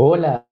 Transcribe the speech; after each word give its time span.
Hola, 0.00 0.46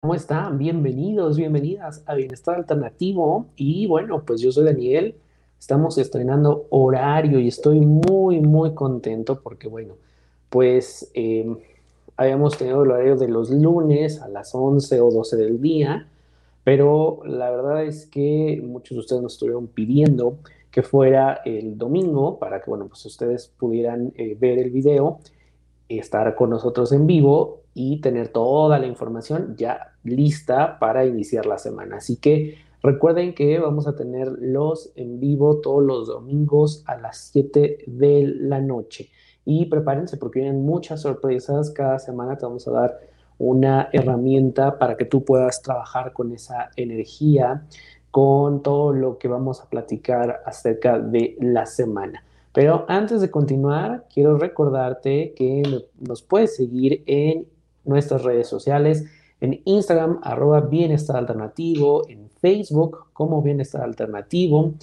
¿cómo 0.00 0.14
están? 0.14 0.58
Bienvenidos, 0.58 1.38
bienvenidas 1.38 2.02
a 2.04 2.14
Bienestar 2.14 2.56
Alternativo. 2.56 3.46
Y 3.56 3.86
bueno, 3.86 4.22
pues 4.26 4.42
yo 4.42 4.52
soy 4.52 4.66
Daniel. 4.66 5.14
Estamos 5.58 5.96
estrenando 5.96 6.66
horario 6.68 7.40
y 7.40 7.48
estoy 7.48 7.80
muy, 7.80 8.40
muy 8.40 8.74
contento 8.74 9.40
porque, 9.40 9.66
bueno, 9.66 9.94
pues 10.50 11.10
eh, 11.14 11.56
habíamos 12.18 12.58
tenido 12.58 12.84
el 12.84 12.90
horario 12.90 13.16
de 13.16 13.28
los 13.28 13.48
lunes 13.48 14.20
a 14.20 14.28
las 14.28 14.54
11 14.54 15.00
o 15.00 15.10
12 15.10 15.38
del 15.38 15.62
día, 15.62 16.06
pero 16.62 17.22
la 17.24 17.50
verdad 17.50 17.84
es 17.86 18.04
que 18.04 18.62
muchos 18.62 18.96
de 18.96 19.00
ustedes 19.00 19.22
nos 19.22 19.32
estuvieron 19.32 19.68
pidiendo 19.68 20.36
que 20.70 20.82
fuera 20.82 21.40
el 21.46 21.78
domingo 21.78 22.38
para 22.38 22.60
que, 22.60 22.68
bueno, 22.68 22.88
pues 22.88 23.06
ustedes 23.06 23.50
pudieran 23.56 24.12
eh, 24.16 24.36
ver 24.38 24.58
el 24.58 24.68
video, 24.68 25.18
estar 25.88 26.34
con 26.34 26.50
nosotros 26.50 26.92
en 26.92 27.06
vivo 27.06 27.62
y 27.74 28.00
tener 28.00 28.28
toda 28.28 28.78
la 28.78 28.86
información 28.86 29.54
ya 29.56 29.94
lista 30.04 30.78
para 30.78 31.06
iniciar 31.06 31.46
la 31.46 31.58
semana. 31.58 31.96
Así 31.96 32.16
que 32.16 32.56
recuerden 32.82 33.34
que 33.34 33.58
vamos 33.58 33.86
a 33.86 33.96
tener 33.96 34.28
los 34.38 34.92
en 34.96 35.20
vivo 35.20 35.60
todos 35.60 35.82
los 35.82 36.08
domingos 36.08 36.82
a 36.86 36.96
las 36.96 37.30
7 37.32 37.84
de 37.86 38.34
la 38.40 38.60
noche. 38.60 39.10
Y 39.44 39.66
prepárense 39.66 40.16
porque 40.16 40.40
vienen 40.40 40.64
muchas 40.64 41.02
sorpresas. 41.02 41.70
Cada 41.70 41.98
semana 41.98 42.36
te 42.36 42.46
vamos 42.46 42.66
a 42.68 42.72
dar 42.72 43.00
una 43.38 43.88
herramienta 43.92 44.78
para 44.78 44.96
que 44.96 45.04
tú 45.04 45.24
puedas 45.24 45.62
trabajar 45.62 46.12
con 46.12 46.32
esa 46.32 46.70
energía, 46.76 47.66
con 48.10 48.62
todo 48.62 48.92
lo 48.92 49.18
que 49.18 49.26
vamos 49.26 49.60
a 49.60 49.68
platicar 49.68 50.42
acerca 50.46 50.98
de 50.98 51.36
la 51.40 51.66
semana. 51.66 52.22
Pero 52.52 52.84
antes 52.88 53.20
de 53.20 53.30
continuar, 53.30 54.06
quiero 54.12 54.36
recordarte 54.36 55.32
que 55.34 55.62
nos 55.98 56.22
puedes 56.22 56.54
seguir 56.54 57.02
en 57.06 57.46
nuestras 57.84 58.22
redes 58.22 58.46
sociales, 58.46 59.04
en 59.40 59.60
Instagram, 59.64 60.20
arroba 60.22 60.60
bienestar 60.60 61.16
alternativo, 61.16 62.08
en 62.08 62.28
Facebook 62.40 63.06
como 63.12 63.42
bienestar 63.42 63.82
alternativo. 63.82 64.74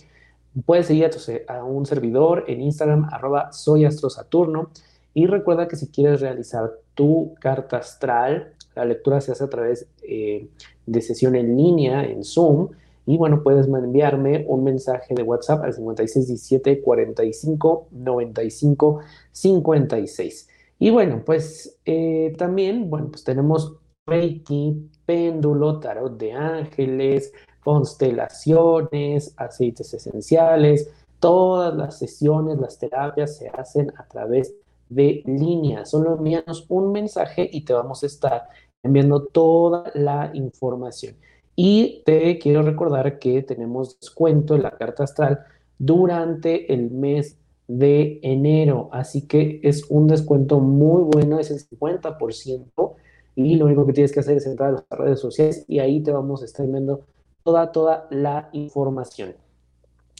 Puedes 0.65 0.87
seguir 0.87 1.09
a, 1.47 1.63
un 1.63 1.85
servidor 1.85 2.43
en 2.47 2.61
Instagram, 2.61 3.07
arroba 3.11 3.53
soy 3.53 3.85
astrosaturno. 3.85 4.71
Y 5.13 5.27
recuerda 5.27 5.67
que 5.67 5.75
si 5.75 5.87
quieres 5.87 6.21
realizar 6.21 6.71
tu 6.93 7.35
carta 7.39 7.77
astral, 7.77 8.53
la 8.75 8.85
lectura 8.85 9.21
se 9.21 9.31
hace 9.31 9.43
a 9.43 9.49
través 9.49 9.87
eh, 10.01 10.49
de 10.85 11.01
sesión 11.01 11.35
en 11.35 11.55
línea, 11.55 12.03
en 12.03 12.23
Zoom. 12.23 12.69
Y 13.09 13.17
bueno, 13.17 13.41
puedes 13.41 13.65
enviarme 13.65 14.45
un 14.47 14.63
mensaje 14.63 15.15
de 15.15 15.23
WhatsApp 15.23 15.63
al 15.63 15.73
5617 15.73 16.79
45 16.79 17.87
95 17.89 18.99
56. 19.31 20.47
Y 20.77 20.91
bueno, 20.91 21.23
pues 21.25 21.79
eh, 21.85 22.35
también, 22.37 22.87
bueno, 22.87 23.07
pues 23.09 23.23
tenemos 23.23 23.77
Reiki, 24.05 24.91
péndulo, 25.07 25.79
tarot 25.79 26.19
de 26.19 26.33
ángeles, 26.33 27.33
constelaciones, 27.63 29.33
aceites 29.37 29.91
esenciales. 29.91 30.91
Todas 31.19 31.75
las 31.75 31.97
sesiones, 31.97 32.59
las 32.59 32.77
terapias 32.77 33.37
se 33.37 33.49
hacen 33.49 33.91
a 33.97 34.07
través 34.07 34.53
de 34.87 35.23
línea. 35.25 35.83
Solo 35.87 36.15
envíanos 36.15 36.67
un 36.69 36.91
mensaje 36.91 37.49
y 37.51 37.65
te 37.65 37.73
vamos 37.73 38.03
a 38.03 38.05
estar 38.05 38.49
enviando 38.83 39.25
toda 39.25 39.91
la 39.95 40.29
información. 40.35 41.15
Y 41.61 42.03
te 42.05 42.39
quiero 42.39 42.61
recordar 42.61 43.19
que 43.19 43.43
tenemos 43.43 43.99
descuento 43.99 44.55
en 44.55 44.63
la 44.63 44.71
carta 44.71 45.03
astral 45.03 45.39
durante 45.77 46.73
el 46.73 46.89
mes 46.89 47.37
de 47.67 48.21
enero. 48.23 48.87
Así 48.93 49.27
que 49.27 49.59
es 49.61 49.83
un 49.89 50.07
descuento 50.07 50.61
muy 50.61 51.03
bueno, 51.03 51.37
es 51.37 51.51
el 51.51 51.59
50%. 51.59 52.95
Y 53.35 53.57
lo 53.57 53.65
único 53.65 53.85
que 53.85 53.91
tienes 53.91 54.13
que 54.13 54.21
hacer 54.21 54.37
es 54.37 54.45
entrar 54.45 54.69
a 54.69 54.71
las 54.71 54.85
redes 54.89 55.19
sociales 55.19 55.65
y 55.67 55.79
ahí 55.79 56.01
te 56.01 56.13
vamos 56.13 56.43
a 56.43 56.45
estar 56.45 56.65
viendo 56.65 57.01
toda, 57.43 57.73
toda 57.73 58.07
la 58.09 58.47
información. 58.53 59.35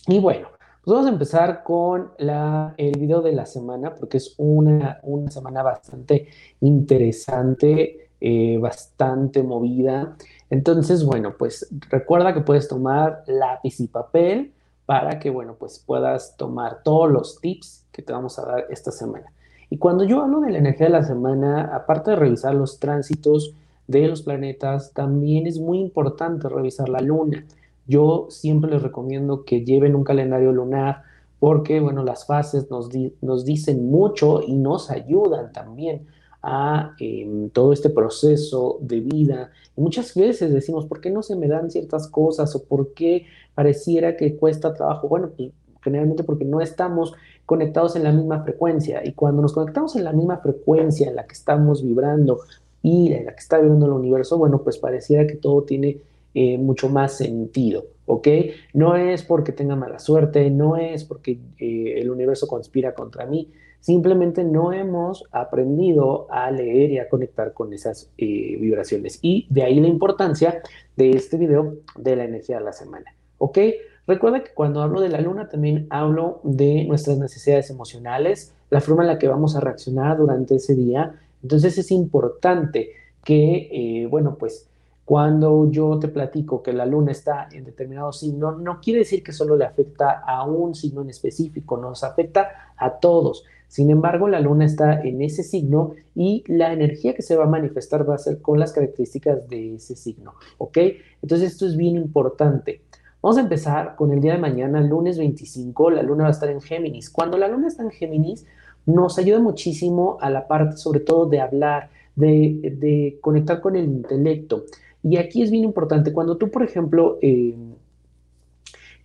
Y 0.07 0.19
bueno, 0.19 0.49
pues 0.83 0.93
vamos 0.93 1.05
a 1.05 1.13
empezar 1.13 1.63
con 1.63 2.11
la, 2.17 2.73
el 2.75 2.99
video 2.99 3.21
de 3.21 3.31
la 3.31 3.45
semana 3.45 3.95
porque 3.95 4.17
es 4.17 4.35
una, 4.37 4.99
una 5.03 5.31
semana 5.31 5.63
bastante 5.63 6.27
interesante, 6.59 8.09
eh, 8.19 8.57
bastante 8.57 9.41
movida. 9.41 10.17
Entonces, 10.49 11.03
bueno, 11.05 11.35
pues 11.37 11.67
recuerda 11.89 12.33
que 12.33 12.41
puedes 12.41 12.67
tomar 12.67 13.23
lápiz 13.27 13.79
y 13.79 13.87
papel 13.87 14.51
para 14.85 15.19
que, 15.19 15.29
bueno, 15.29 15.55
pues 15.59 15.83
puedas 15.85 16.35
tomar 16.35 16.81
todos 16.83 17.11
los 17.11 17.39
tips 17.39 17.85
que 17.91 18.01
te 18.01 18.11
vamos 18.11 18.39
a 18.39 18.45
dar 18.45 18.65
esta 18.69 18.91
semana. 18.91 19.31
Y 19.69 19.77
cuando 19.77 20.03
yo 20.03 20.21
hablo 20.23 20.39
de 20.41 20.51
la 20.51 20.57
energía 20.57 20.87
de 20.87 20.93
la 20.93 21.03
semana, 21.03 21.75
aparte 21.75 22.11
de 22.11 22.17
revisar 22.17 22.55
los 22.55 22.79
tránsitos 22.79 23.53
de 23.87 24.07
los 24.07 24.23
planetas, 24.23 24.91
también 24.93 25.45
es 25.45 25.59
muy 25.59 25.79
importante 25.79 26.49
revisar 26.49 26.89
la 26.89 27.01
luna. 27.01 27.45
Yo 27.85 28.27
siempre 28.29 28.71
les 28.71 28.81
recomiendo 28.81 29.45
que 29.45 29.63
lleven 29.63 29.95
un 29.95 30.03
calendario 30.03 30.51
lunar 30.51 31.03
porque, 31.39 31.79
bueno, 31.79 32.03
las 32.03 32.25
fases 32.25 32.69
nos, 32.71 32.89
nos 33.21 33.45
dicen 33.45 33.89
mucho 33.91 34.41
y 34.41 34.55
nos 34.55 34.89
ayudan 34.89 35.53
también 35.53 36.07
a 36.41 36.95
em, 36.99 37.49
todo 37.49 37.73
este 37.73 37.89
proceso 37.89 38.77
de 38.81 39.01
vida. 39.01 39.51
muchas 39.75 40.13
veces 40.13 40.53
decimos, 40.53 40.85
¿por 40.85 41.01
qué 41.01 41.09
no 41.09 41.23
se 41.23 41.35
me 41.35 41.47
dan 41.47 41.71
ciertas 41.71 42.07
cosas 42.07 42.55
o 42.55 42.63
por 42.63 42.93
qué 42.93 43.25
pareciera 43.55 44.17
que 44.17 44.35
cuesta 44.35 44.73
trabajo? 44.73 45.07
Bueno, 45.07 45.29
pues 45.35 45.51
generalmente 45.81 46.23
porque 46.23 46.45
no 46.45 46.61
estamos 46.61 47.13
conectados 47.45 47.95
en 47.95 48.03
la 48.03 48.11
misma 48.11 48.43
frecuencia 48.43 49.01
y 49.05 49.13
cuando 49.13 49.41
nos 49.41 49.53
conectamos 49.53 49.95
en 49.95 50.03
la 50.03 50.13
misma 50.13 50.37
frecuencia 50.37 51.07
en 51.07 51.15
la 51.15 51.25
que 51.25 51.33
estamos 51.33 51.83
vibrando 51.83 52.41
y 52.83 53.11
en 53.13 53.25
la 53.25 53.33
que 53.33 53.39
está 53.39 53.57
vibrando 53.57 53.85
el 53.85 53.93
universo, 53.93 54.37
bueno, 54.37 54.61
pues 54.61 54.77
pareciera 54.77 55.25
que 55.27 55.35
todo 55.35 55.63
tiene 55.63 55.97
eh, 56.33 56.57
mucho 56.57 56.89
más 56.89 57.13
sentido, 57.13 57.85
¿ok? 58.05 58.27
No 58.73 58.95
es 58.95 59.23
porque 59.23 59.51
tenga 59.51 59.75
mala 59.75 59.99
suerte, 59.99 60.49
no 60.49 60.77
es 60.77 61.03
porque 61.03 61.39
eh, 61.57 61.95
el 61.97 62.11
universo 62.11 62.47
conspira 62.47 62.93
contra 62.93 63.25
mí, 63.25 63.49
Simplemente 63.79 64.43
no 64.43 64.73
hemos 64.73 65.23
aprendido 65.31 66.27
a 66.29 66.51
leer 66.51 66.91
y 66.91 66.99
a 66.99 67.09
conectar 67.09 67.53
con 67.53 67.73
esas 67.73 68.11
eh, 68.17 68.57
vibraciones. 68.59 69.19
Y 69.21 69.47
de 69.49 69.63
ahí 69.63 69.79
la 69.79 69.87
importancia 69.87 70.61
de 70.95 71.11
este 71.11 71.37
video 71.37 71.77
de 71.95 72.15
la 72.15 72.25
energía 72.25 72.57
de 72.57 72.65
la 72.65 72.73
semana. 72.73 73.15
¿Ok? 73.37 73.57
Recuerda 74.05 74.43
que 74.43 74.53
cuando 74.53 74.81
hablo 74.81 75.01
de 75.01 75.09
la 75.09 75.21
luna 75.21 75.47
también 75.49 75.87
hablo 75.89 76.41
de 76.43 76.83
nuestras 76.85 77.19
necesidades 77.19 77.69
emocionales, 77.69 78.53
la 78.69 78.81
forma 78.81 79.03
en 79.03 79.07
la 79.07 79.19
que 79.19 79.27
vamos 79.27 79.55
a 79.55 79.59
reaccionar 79.59 80.17
durante 80.17 80.55
ese 80.55 80.75
día. 80.75 81.15
Entonces 81.41 81.77
es 81.77 81.91
importante 81.91 82.91
que, 83.23 83.69
eh, 83.71 84.07
bueno, 84.07 84.35
pues 84.37 84.67
cuando 85.05 85.71
yo 85.71 85.97
te 85.97 86.07
platico 86.07 86.61
que 86.61 86.71
la 86.71 86.85
luna 86.85 87.11
está 87.11 87.49
en 87.51 87.65
determinado 87.65 88.11
signo, 88.11 88.51
no 88.51 88.79
quiere 88.79 88.99
decir 88.99 89.23
que 89.23 89.31
solo 89.31 89.55
le 89.55 89.65
afecta 89.65 90.23
a 90.25 90.43
un 90.43 90.75
signo 90.75 91.01
en 91.01 91.09
específico, 91.09 91.77
nos 91.77 92.03
afecta 92.03 92.73
a 92.77 92.99
todos. 92.99 93.43
Sin 93.69 93.91
embargo, 93.91 94.27
la 94.27 94.39
luna 94.39 94.65
está 94.65 94.99
en 94.99 95.21
ese 95.21 95.43
signo 95.43 95.93
y 96.15 96.43
la 96.47 96.73
energía 96.73 97.13
que 97.13 97.21
se 97.21 97.35
va 97.35 97.43
a 97.45 97.47
manifestar 97.47 98.09
va 98.09 98.15
a 98.15 98.17
ser 98.17 98.41
con 98.41 98.59
las 98.59 98.73
características 98.73 99.47
de 99.47 99.75
ese 99.75 99.95
signo, 99.95 100.33
¿ok? 100.57 100.77
Entonces 101.21 101.51
esto 101.51 101.67
es 101.67 101.77
bien 101.77 101.95
importante. 101.95 102.81
Vamos 103.21 103.37
a 103.37 103.41
empezar 103.41 103.95
con 103.95 104.11
el 104.11 104.21
día 104.21 104.33
de 104.33 104.39
mañana, 104.39 104.81
lunes 104.81 105.19
25, 105.19 105.91
la 105.91 106.01
luna 106.01 106.23
va 106.23 106.29
a 106.29 106.31
estar 106.31 106.49
en 106.49 106.61
Géminis. 106.61 107.11
Cuando 107.11 107.37
la 107.37 107.47
luna 107.47 107.67
está 107.67 107.83
en 107.83 107.91
Géminis, 107.91 108.47
nos 108.87 109.19
ayuda 109.19 109.39
muchísimo 109.39 110.17
a 110.19 110.31
la 110.31 110.47
parte 110.47 110.77
sobre 110.77 111.01
todo 111.01 111.27
de 111.27 111.39
hablar, 111.39 111.91
de, 112.15 113.19
conectar 113.21 113.61
con 113.61 113.75
el 113.75 113.85
intelecto. 113.85 114.65
Y 115.03 115.17
aquí 115.17 115.43
es 115.43 115.51
bien 115.51 115.63
importante, 115.63 116.11
cuando 116.11 116.37
tú, 116.37 116.49
por 116.49 116.63
ejemplo, 116.63 117.19
eh, 117.21 117.55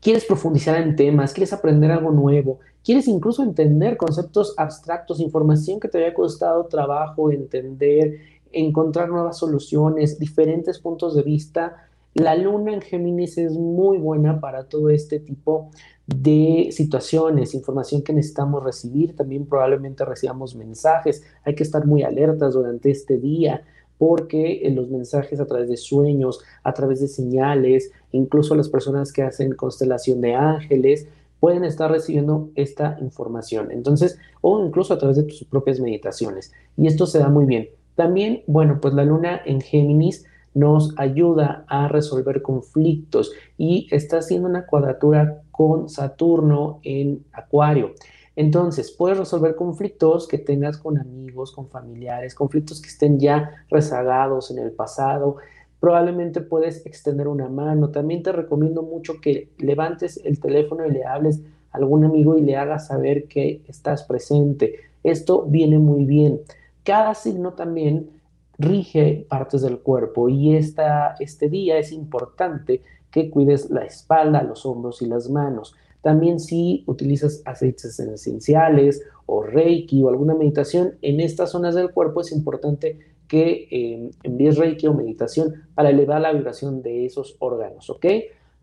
quieres 0.01 0.25
profundizar 0.25 0.81
en 0.81 0.97
temas, 0.97 1.35
quieres 1.35 1.53
aprender 1.53 1.91
algo 1.91 2.11
nuevo, 2.11 2.61
quieres 2.85 3.09
incluso 3.09 3.43
entender 3.43 3.97
conceptos 3.97 4.55
abstractos, 4.57 5.21
información 5.21 5.81
que 5.81 5.89
te 5.89 5.99
había 5.99 6.15
costado 6.15 6.67
trabajo 6.67 7.33
entender, 7.33 8.21
encontrar 8.53 9.09
nuevas 9.09 9.39
soluciones, 9.39 10.19
diferentes 10.19 10.79
puntos 10.79 11.17
de 11.17 11.23
vista. 11.23 11.89
La 12.15 12.37
luna 12.37 12.75
en 12.75 12.81
Géminis 12.81 13.39
es 13.39 13.55
muy 13.55 13.99
buena 13.99 14.41
para 14.41 14.69
todo 14.69 14.91
este 14.91 15.19
tipo 15.19 15.71
de 16.07 16.69
situaciones, 16.71 17.55
información 17.55 18.03
que 18.03 18.13
necesitamos 18.13 18.63
recibir. 18.63 19.17
También 19.17 19.47
probablemente 19.47 20.05
recibamos 20.05 20.55
mensajes. 20.55 21.25
Hay 21.45 21.55
que 21.55 21.65
estar 21.65 21.87
muy 21.87 22.03
alertas 22.03 22.55
durante 22.55 22.91
este 22.91 23.19
día 23.19 23.63
porque 23.99 24.67
en 24.67 24.75
los 24.75 24.89
mensajes 24.91 25.41
a 25.41 25.47
través 25.47 25.69
de 25.69 25.77
sueños, 25.77 26.41
a 26.63 26.75
través 26.75 27.01
de 27.01 27.09
señales, 27.09 27.91
incluso 28.13 28.55
las 28.55 28.69
personas 28.69 29.13
que 29.13 29.23
hacen 29.23 29.55
constelación 29.55 30.21
de 30.21 30.35
ángeles, 30.35 31.07
pueden 31.45 31.65
estar 31.65 31.91
recibiendo 31.91 32.49
esta 32.55 32.97
información. 33.03 33.71
Entonces, 33.71 34.19
o 34.41 34.65
incluso 34.65 34.95
a 34.95 34.99
través 34.99 35.19
de 35.19 35.25
tus 35.25 35.45
propias 35.45 35.79
meditaciones. 35.79 36.55
Y 36.75 36.87
esto 36.87 37.05
se 37.05 37.19
da 37.19 37.29
muy 37.29 37.45
bien. 37.45 37.69
También, 37.97 38.43
bueno, 38.47 38.79
pues 38.81 38.95
la 38.95 39.05
luna 39.05 39.43
en 39.45 39.61
Géminis 39.61 40.25
nos 40.55 40.95
ayuda 40.97 41.67
a 41.69 41.89
resolver 41.89 42.41
conflictos 42.41 43.33
y 43.59 43.89
está 43.91 44.21
haciendo 44.21 44.49
una 44.49 44.65
cuadratura 44.65 45.43
con 45.51 45.91
Saturno 45.91 46.81
en 46.83 47.27
Acuario. 47.35 47.93
Entonces, 48.37 48.91
puedes 48.91 49.19
resolver 49.19 49.55
conflictos 49.55 50.27
que 50.27 50.39
tengas 50.39 50.79
con 50.79 50.97
amigos, 50.97 51.53
con 51.53 51.69
familiares, 51.69 52.35
conflictos 52.35 52.81
que 52.81 52.89
estén 52.89 53.21
ya 53.21 53.67
rezagados 53.69 54.51
en 54.51 54.61
el 54.61 54.73
pasado. 54.73 55.37
Probablemente 55.85 56.41
puedes 56.41 56.87
extender 56.87 57.29
una 57.29 57.51
mano. 57.51 57.91
También 57.91 58.23
te 58.23 58.33
recomiendo 58.33 58.83
mucho 58.83 59.21
que 59.21 59.51
levantes 59.59 60.19
el 60.25 60.41
teléfono 60.41 60.87
y 60.87 60.91
le 60.91 61.05
hables 61.05 61.43
a 61.73 61.77
algún 61.77 62.07
amigo 62.07 62.39
y 62.39 62.41
le 62.41 62.57
hagas 62.57 62.87
saber 62.87 63.25
que 63.25 63.61
estás 63.69 64.03
presente. 64.05 64.77
Esto 65.03 65.45
viene 65.47 65.79
muy 65.79 66.07
bien. 66.07 66.41
Cada 66.85 67.15
signo 67.15 67.53
también 67.53 68.09
rige 68.57 69.27
partes 69.29 69.61
del 69.61 69.79
cuerpo 69.81 70.31
y 70.31 70.57
esta, 70.57 71.17
este 71.21 71.51
día 71.51 71.77
es 71.77 71.93
importante 71.93 72.81
que 73.11 73.29
cuides 73.29 73.69
la 73.69 73.85
espalda, 73.85 74.43
los 74.43 74.65
hombros 74.65 75.03
y 75.03 75.07
las 75.07 75.29
manos. 75.29 75.75
También 76.01 76.41
si 76.41 76.83
utilizas 76.87 77.43
aceites 77.45 78.01
esenciales 78.01 79.03
o 79.27 79.43
reiki 79.43 80.03
o 80.03 80.09
alguna 80.09 80.35
meditación 80.35 80.95
en 81.03 81.21
estas 81.21 81.51
zonas 81.51 81.75
del 81.75 81.91
cuerpo 81.91 82.23
es 82.23 82.33
importante 82.33 83.01
que 83.35 83.67
eh, 83.69 84.11
envíes 84.23 84.57
reiki 84.57 84.87
o 84.87 84.95
meditación 84.95 85.67
para 85.75 85.91
elevar 85.91 86.21
la 86.21 86.33
vibración 86.33 86.83
de 86.83 87.05
esos 87.05 87.35
órganos, 87.41 87.91
¿ok? 87.91 88.07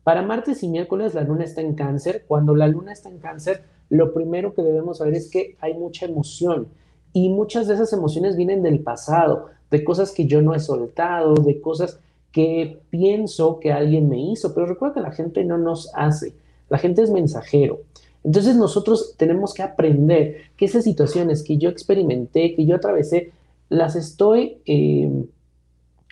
Para 0.01 0.21
martes 0.21 0.63
y 0.63 0.69
miércoles 0.69 1.13
la 1.13 1.23
luna 1.23 1.43
está 1.43 1.59
en 1.59 1.75
cáncer. 1.75 2.23
Cuando 2.25 2.55
la 2.55 2.69
luna 2.69 2.93
está 2.93 3.09
en 3.09 3.17
cáncer, 3.17 3.65
lo 3.89 4.13
primero 4.13 4.53
que 4.53 4.61
debemos 4.61 4.99
saber 4.99 5.15
es 5.15 5.29
que 5.29 5.57
hay 5.59 5.73
mucha 5.73 6.05
emoción 6.05 6.69
y 7.11 7.27
muchas 7.27 7.67
de 7.67 7.73
esas 7.73 7.91
emociones 7.91 8.37
vienen 8.37 8.63
del 8.63 8.79
pasado, 8.79 9.47
de 9.69 9.83
cosas 9.83 10.11
que 10.11 10.25
yo 10.25 10.41
no 10.41 10.55
he 10.55 10.61
soltado, 10.61 11.33
de 11.33 11.59
cosas 11.59 11.99
que 12.31 12.79
pienso 12.89 13.59
que 13.59 13.73
alguien 13.73 14.07
me 14.07 14.21
hizo, 14.21 14.53
pero 14.53 14.67
recuerda 14.67 14.93
que 14.93 15.01
la 15.01 15.11
gente 15.11 15.43
no 15.43 15.57
nos 15.57 15.91
hace, 15.95 16.33
la 16.69 16.77
gente 16.77 17.01
es 17.01 17.09
mensajero. 17.09 17.81
Entonces 18.23 18.55
nosotros 18.55 19.15
tenemos 19.17 19.53
que 19.53 19.63
aprender 19.63 20.37
que 20.55 20.63
esas 20.63 20.85
situaciones 20.85 21.43
que 21.43 21.57
yo 21.57 21.69
experimenté, 21.69 22.55
que 22.55 22.65
yo 22.65 22.77
atravesé, 22.77 23.33
las 23.71 23.95
estoy 23.95 24.61
eh, 24.65 25.09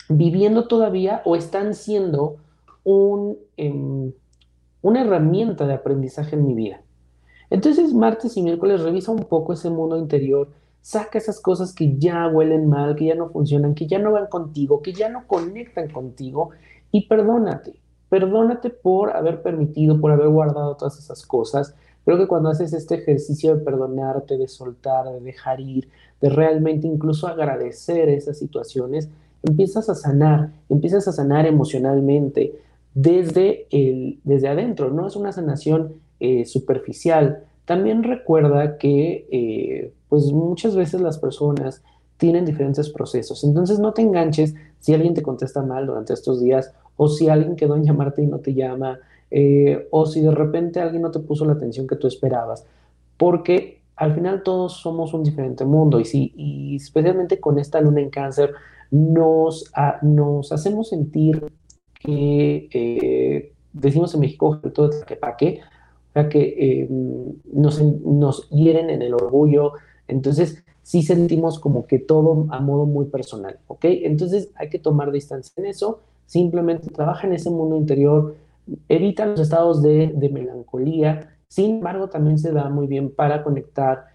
viviendo 0.07 0.67
todavía 0.67 1.21
o 1.25 1.35
están 1.35 1.73
siendo 1.73 2.37
un, 2.85 3.37
em, 3.57 4.13
una 4.81 5.01
herramienta 5.01 5.67
de 5.67 5.73
aprendizaje 5.73 6.37
en 6.37 6.47
mi 6.47 6.53
vida. 6.53 6.81
Entonces 7.49 7.93
martes 7.93 8.37
y 8.37 8.43
miércoles 8.43 8.81
revisa 8.81 9.11
un 9.11 9.25
poco 9.25 9.51
ese 9.51 9.69
mundo 9.69 9.97
interior, 9.97 10.47
Saca 10.81 11.17
esas 11.17 11.41
cosas 11.41 11.75
que 11.75 11.97
ya 11.97 12.27
huelen 12.29 12.69
mal, 12.69 12.95
que 12.95 13.07
ya 13.07 13.15
no 13.15 13.29
funcionan, 13.29 13.75
que 13.75 13.85
ya 13.85 13.99
no 13.99 14.13
van 14.13 14.27
contigo, 14.27 14.81
que 14.81 14.93
ya 14.93 15.09
no 15.09 15.27
conectan 15.27 15.89
contigo 15.89 16.51
y 16.89 17.07
perdónate. 17.07 17.81
Perdónate 18.07 18.69
por 18.69 19.15
haber 19.15 19.41
permitido, 19.41 19.99
por 19.99 20.13
haber 20.13 20.29
guardado 20.29 20.77
todas 20.77 20.97
esas 20.97 21.25
cosas. 21.25 21.75
Creo 22.05 22.17
que 22.17 22.27
cuando 22.27 22.49
haces 22.49 22.71
este 22.71 22.95
ejercicio 22.95 23.55
de 23.55 23.61
perdonarte, 23.61 24.37
de 24.37 24.47
soltar, 24.47 25.05
de 25.11 25.19
dejar 25.19 25.59
ir, 25.59 25.89
de 26.21 26.29
realmente 26.29 26.87
incluso 26.87 27.27
agradecer 27.27 28.09
esas 28.09 28.37
situaciones, 28.37 29.09
empiezas 29.43 29.89
a 29.89 29.95
sanar, 29.95 30.51
empiezas 30.69 31.07
a 31.07 31.11
sanar 31.11 31.45
emocionalmente 31.45 32.53
desde, 32.93 33.67
el, 33.71 34.19
desde 34.23 34.47
adentro. 34.47 34.89
No 34.89 35.07
es 35.07 35.15
una 35.15 35.31
sanación 35.31 35.93
eh, 36.19 36.45
superficial. 36.45 37.43
También 37.65 38.03
recuerda 38.03 38.77
que 38.77 39.27
eh, 39.31 39.93
pues 40.09 40.31
muchas 40.31 40.75
veces 40.75 41.01
las 41.01 41.17
personas 41.17 41.81
tienen 42.17 42.45
diferentes 42.45 42.89
procesos. 42.89 43.43
Entonces 43.43 43.79
no 43.79 43.93
te 43.93 44.01
enganches 44.01 44.55
si 44.79 44.93
alguien 44.93 45.13
te 45.13 45.21
contesta 45.21 45.61
mal 45.61 45.85
durante 45.85 46.13
estos 46.13 46.41
días 46.41 46.73
o 46.97 47.07
si 47.07 47.29
alguien 47.29 47.55
quedó 47.55 47.75
en 47.75 47.85
llamarte 47.85 48.21
y 48.21 48.27
no 48.27 48.39
te 48.39 48.53
llama 48.53 48.99
eh, 49.31 49.87
o 49.91 50.05
si 50.05 50.21
de 50.21 50.31
repente 50.31 50.81
alguien 50.81 51.03
no 51.03 51.11
te 51.11 51.19
puso 51.19 51.45
la 51.45 51.53
atención 51.53 51.87
que 51.87 51.95
tú 51.95 52.07
esperabas. 52.07 52.65
Porque 53.15 53.78
al 53.99 54.15
final 54.15 54.43
todos 54.43 54.73
somos 54.77 55.13
un 55.13 55.23
diferente 55.23 55.65
mundo 55.65 55.99
y, 55.99 56.05
si, 56.05 56.33
y 56.35 56.77
especialmente 56.77 57.39
con 57.39 57.59
esta 57.59 57.81
luna 57.81 58.01
en 58.01 58.09
cáncer 58.09 58.53
nos, 58.91 59.71
nos 60.01 60.51
hacemos 60.51 60.89
sentir 60.89 61.45
que 61.99 62.69
eh, 62.71 63.53
decimos 63.73 64.13
en 64.13 64.21
México 64.21 64.59
todo 64.73 64.89
que 65.05 65.15
pa' 65.15 65.37
qué, 65.37 65.59
o 66.09 66.13
sea 66.13 66.29
que 66.29 66.41
eh, 66.41 66.87
nos, 67.53 67.81
nos 67.81 68.49
hieren 68.49 68.89
en 68.89 69.01
el 69.01 69.13
orgullo, 69.13 69.73
entonces, 70.07 70.63
sí 70.81 71.03
sentimos 71.03 71.59
como 71.59 71.85
que 71.85 71.99
todo 71.99 72.47
a 72.49 72.59
modo 72.59 72.85
muy 72.85 73.05
personal, 73.05 73.59
¿ok? 73.67 73.85
Entonces 73.85 74.49
hay 74.55 74.69
que 74.69 74.79
tomar 74.79 75.11
distancia 75.11 75.53
en 75.57 75.67
eso, 75.67 75.99
simplemente 76.25 76.89
trabaja 76.89 77.27
en 77.27 77.33
ese 77.33 77.49
mundo 77.49 77.77
interior, 77.77 78.35
evita 78.87 79.25
los 79.25 79.39
estados 79.39 79.81
de, 79.83 80.29
melancolía, 80.31 81.35
sin 81.49 81.77
embargo 81.77 82.07
también 82.09 82.37
se 82.37 82.51
da 82.51 82.69
muy 82.69 82.87
bien 82.87 83.13
para 83.13 83.43
conectar 83.43 84.07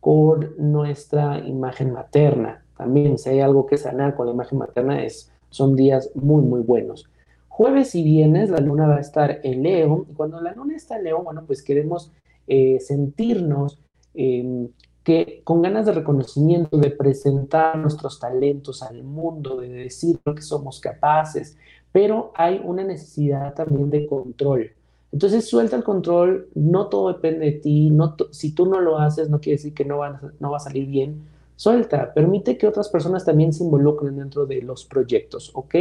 con 0.00 0.54
nuestra 0.58 1.38
imagen 1.38 1.92
materna. 1.92 2.64
También 2.76 3.18
si 3.18 3.30
hay 3.30 3.40
algo 3.40 3.66
que 3.66 3.78
sanar 3.78 4.16
con 4.16 4.26
la 4.26 4.32
imagen 4.32 4.58
materna 4.58 5.02
es, 5.04 5.30
son 5.48 5.76
días 5.76 6.10
muy, 6.14 6.42
muy 6.42 6.60
buenos. 6.60 7.08
Jueves 7.48 7.94
y 7.94 8.02
viernes 8.02 8.50
la 8.50 8.58
luna 8.58 8.88
va 8.88 8.96
a 8.96 9.00
estar 9.00 9.40
en 9.44 9.62
Leo 9.62 10.06
y 10.10 10.14
cuando 10.14 10.40
la 10.40 10.52
luna 10.54 10.74
está 10.74 10.96
en 10.96 11.04
Leo, 11.04 11.22
bueno, 11.22 11.44
pues 11.46 11.62
queremos 11.62 12.10
eh, 12.48 12.80
sentirnos 12.80 13.78
eh, 14.14 14.68
que 15.04 15.42
con 15.44 15.62
ganas 15.62 15.86
de 15.86 15.92
reconocimiento, 15.92 16.76
de 16.78 16.90
presentar 16.90 17.78
nuestros 17.78 18.18
talentos 18.18 18.82
al 18.82 19.02
mundo, 19.02 19.60
de 19.60 19.68
decir 19.68 20.18
lo 20.24 20.34
que 20.34 20.42
somos 20.42 20.80
capaces, 20.80 21.56
pero 21.92 22.32
hay 22.34 22.60
una 22.64 22.84
necesidad 22.84 23.54
también 23.54 23.90
de 23.90 24.06
control. 24.06 24.72
Entonces 25.12 25.46
suelta 25.48 25.76
el 25.76 25.84
control, 25.84 26.48
no 26.54 26.88
todo 26.88 27.12
depende 27.12 27.46
de 27.46 27.52
ti, 27.52 27.90
no 27.90 28.16
si 28.30 28.52
tú 28.52 28.66
no 28.66 28.80
lo 28.80 28.98
haces 28.98 29.28
no 29.28 29.40
quiere 29.40 29.58
decir 29.58 29.74
que 29.74 29.84
no 29.84 29.98
va, 29.98 30.20
no 30.40 30.50
va 30.50 30.56
a 30.56 30.60
salir 30.60 30.86
bien, 30.86 31.22
suelta, 31.54 32.14
permite 32.14 32.56
que 32.56 32.66
otras 32.66 32.88
personas 32.88 33.24
también 33.24 33.52
se 33.52 33.62
involucren 33.62 34.16
dentro 34.16 34.46
de 34.46 34.62
los 34.62 34.86
proyectos, 34.86 35.50
¿ok? 35.54 35.74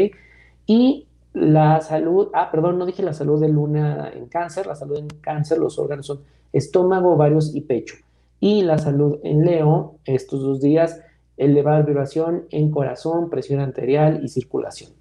Y 0.67 1.07
la 1.33 1.79
salud, 1.79 2.27
ah, 2.33 2.51
perdón, 2.51 2.77
no 2.77 2.85
dije 2.85 3.03
la 3.03 3.13
salud 3.13 3.39
de 3.39 3.47
luna 3.47 4.11
en 4.13 4.27
cáncer, 4.27 4.67
la 4.67 4.75
salud 4.75 4.97
en 4.97 5.07
cáncer, 5.07 5.59
los 5.59 5.79
órganos 5.79 6.05
son 6.07 6.19
estómago, 6.51 7.13
ovarios 7.13 7.55
y 7.55 7.61
pecho 7.61 7.95
y 8.41 8.63
la 8.63 8.79
salud 8.79 9.19
en 9.23 9.45
Leo 9.45 9.99
estos 10.03 10.41
dos 10.41 10.59
días, 10.59 10.99
elevada 11.37 11.83
vibración 11.83 12.45
en 12.49 12.71
corazón, 12.71 13.29
presión 13.29 13.61
arterial 13.61 14.19
y 14.23 14.27
circulación. 14.27 14.91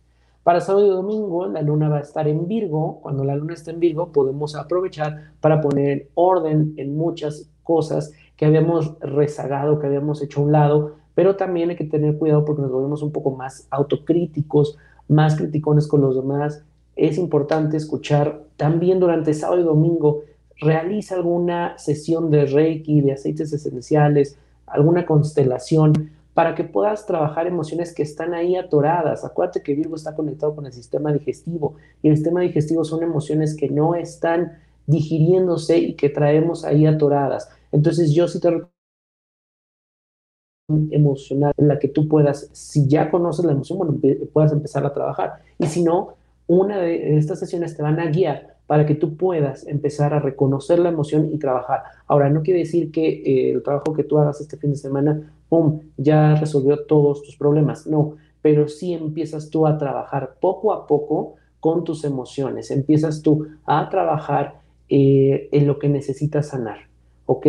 Para 0.43 0.61
sábado 0.61 0.87
y 0.87 0.91
domingo 0.91 1.47
la 1.47 1.61
luna 1.61 1.89
va 1.89 1.99
a 1.99 2.03
estar 2.03 2.27
en 2.27 2.49
Virgo. 2.49 3.01
Cuando 3.03 3.25
la 3.25 3.37
luna 3.37 3.55
está 3.55 3.71
en 3.71 3.81
Virgo 3.81 4.11
podemos 4.11 4.57
aprovechar 4.57 5.33
para 5.41 5.61
poner 5.61 6.09
orden 6.15 6.75
en 6.77 6.97
muchas 6.97 7.51
cosas 7.63 8.13
que 8.37 8.47
habíamos 8.47 8.99
rezagado, 9.01 9.79
que 9.79 9.87
habíamos 9.87 10.23
hecho 10.23 10.41
a 10.41 10.45
un 10.45 10.53
lado, 10.53 10.95
pero 11.15 11.37
también 11.37 11.71
hay 11.71 11.77
que 11.77 11.85
tener 11.85 12.17
cuidado 12.17 12.45
porque 12.45 12.63
nos 12.63 12.73
volvemos 12.73 13.03
un 13.03 13.13
poco 13.13 13.33
más 13.33 13.67
autocríticos, 13.71 14.79
más 15.09 15.37
criticones 15.37 15.87
con 15.87 16.01
los 16.01 16.17
demás. 16.17 16.65
Es 16.97 17.19
importante 17.19 17.77
escuchar 17.77 18.43
también 18.57 18.99
durante 18.99 19.35
sábado 19.35 19.61
y 19.61 19.65
domingo 19.65 20.23
realiza 20.59 21.17
alguna 21.17 21.77
sesión 21.79 22.31
de 22.31 22.47
Reiki, 22.47 23.03
de 23.03 23.13
aceites 23.13 23.53
esenciales, 23.53 24.39
alguna 24.67 25.05
constelación, 25.05 26.11
para 26.41 26.55
que 26.55 26.65
puedas 26.65 27.05
trabajar 27.05 27.47
emociones 27.47 27.93
que 27.93 28.03
están 28.03 28.33
ahí 28.33 28.57
atoradas. 28.57 29.27
Acuérdate 29.27 29.63
que 29.63 29.75
Virgo 29.75 29.95
está 29.95 30.17
conectado 30.17 30.57
con 30.57 30.65
el 30.65 30.73
sistema 30.73 31.13
digestivo 31.13 31.75
y 32.03 32.09
el 32.09 32.17
sistema 32.17 32.41
digestivo 32.41 32.83
son 32.83 33.03
emociones 33.03 33.55
que 33.55 33.69
no 33.69 33.95
están 33.95 34.59
digiriéndose 34.87 35.77
y 35.77 35.97
que 35.97 36.09
traemos 36.09 36.65
ahí 36.65 36.87
atoradas. 36.87 37.51
Entonces 37.73 38.15
yo 38.15 38.27
sí 38.27 38.41
te 38.41 38.49
recomiendo 38.49 38.71
emocional 40.97 41.53
en 41.59 41.69
la 41.69 41.79
que 41.79 41.89
tú 41.89 42.09
puedas, 42.09 42.49
si 42.55 42.89
ya 42.89 43.11
conoces 43.11 43.45
la 43.45 43.53
emoción, 43.53 43.79
bueno, 43.79 44.01
puedas 44.33 44.53
empezar 44.53 44.87
a 44.87 44.95
trabajar. 44.95 45.43
Y 45.59 45.67
si 45.67 45.83
no, 45.83 46.15
una 46.47 46.79
de 46.79 47.19
estas 47.19 47.39
sesiones 47.39 47.77
te 47.77 47.83
van 47.83 48.01
a 48.01 48.07
guiar 48.07 48.57
para 48.71 48.87
que 48.87 48.95
tú 48.95 49.17
puedas 49.17 49.67
empezar 49.67 50.15
a 50.15 50.21
reconocer 50.21 50.79
la 50.79 50.91
emoción 50.91 51.29
y 51.33 51.39
trabajar. 51.39 51.83
Ahora, 52.07 52.31
no 52.31 52.45
quiere 52.45 52.61
decir 52.61 52.93
que 52.93 53.09
eh, 53.09 53.51
el 53.51 53.65
trabajo 53.65 53.93
que 53.95 54.05
tú 54.05 54.17
hagas 54.17 54.41
este 54.41 54.57
fin 54.59 54.71
de 54.71 54.77
semana, 54.77 55.33
¡pum!, 55.49 55.81
ya 55.97 56.37
resolvió 56.37 56.85
todos 56.85 57.25
tus 57.25 57.35
problemas. 57.35 57.89
No, 57.89 58.15
pero 58.41 58.69
sí 58.69 58.93
empiezas 58.93 59.51
tú 59.51 59.67
a 59.67 59.77
trabajar 59.77 60.37
poco 60.41 60.73
a 60.73 60.87
poco 60.87 61.35
con 61.59 61.83
tus 61.83 62.05
emociones. 62.05 62.71
Empiezas 62.71 63.23
tú 63.23 63.49
a 63.67 63.89
trabajar 63.91 64.61
eh, 64.89 65.49
en 65.51 65.67
lo 65.67 65.81
que 65.81 65.89
necesitas 65.89 66.51
sanar. 66.51 66.79
¿Ok? 67.27 67.49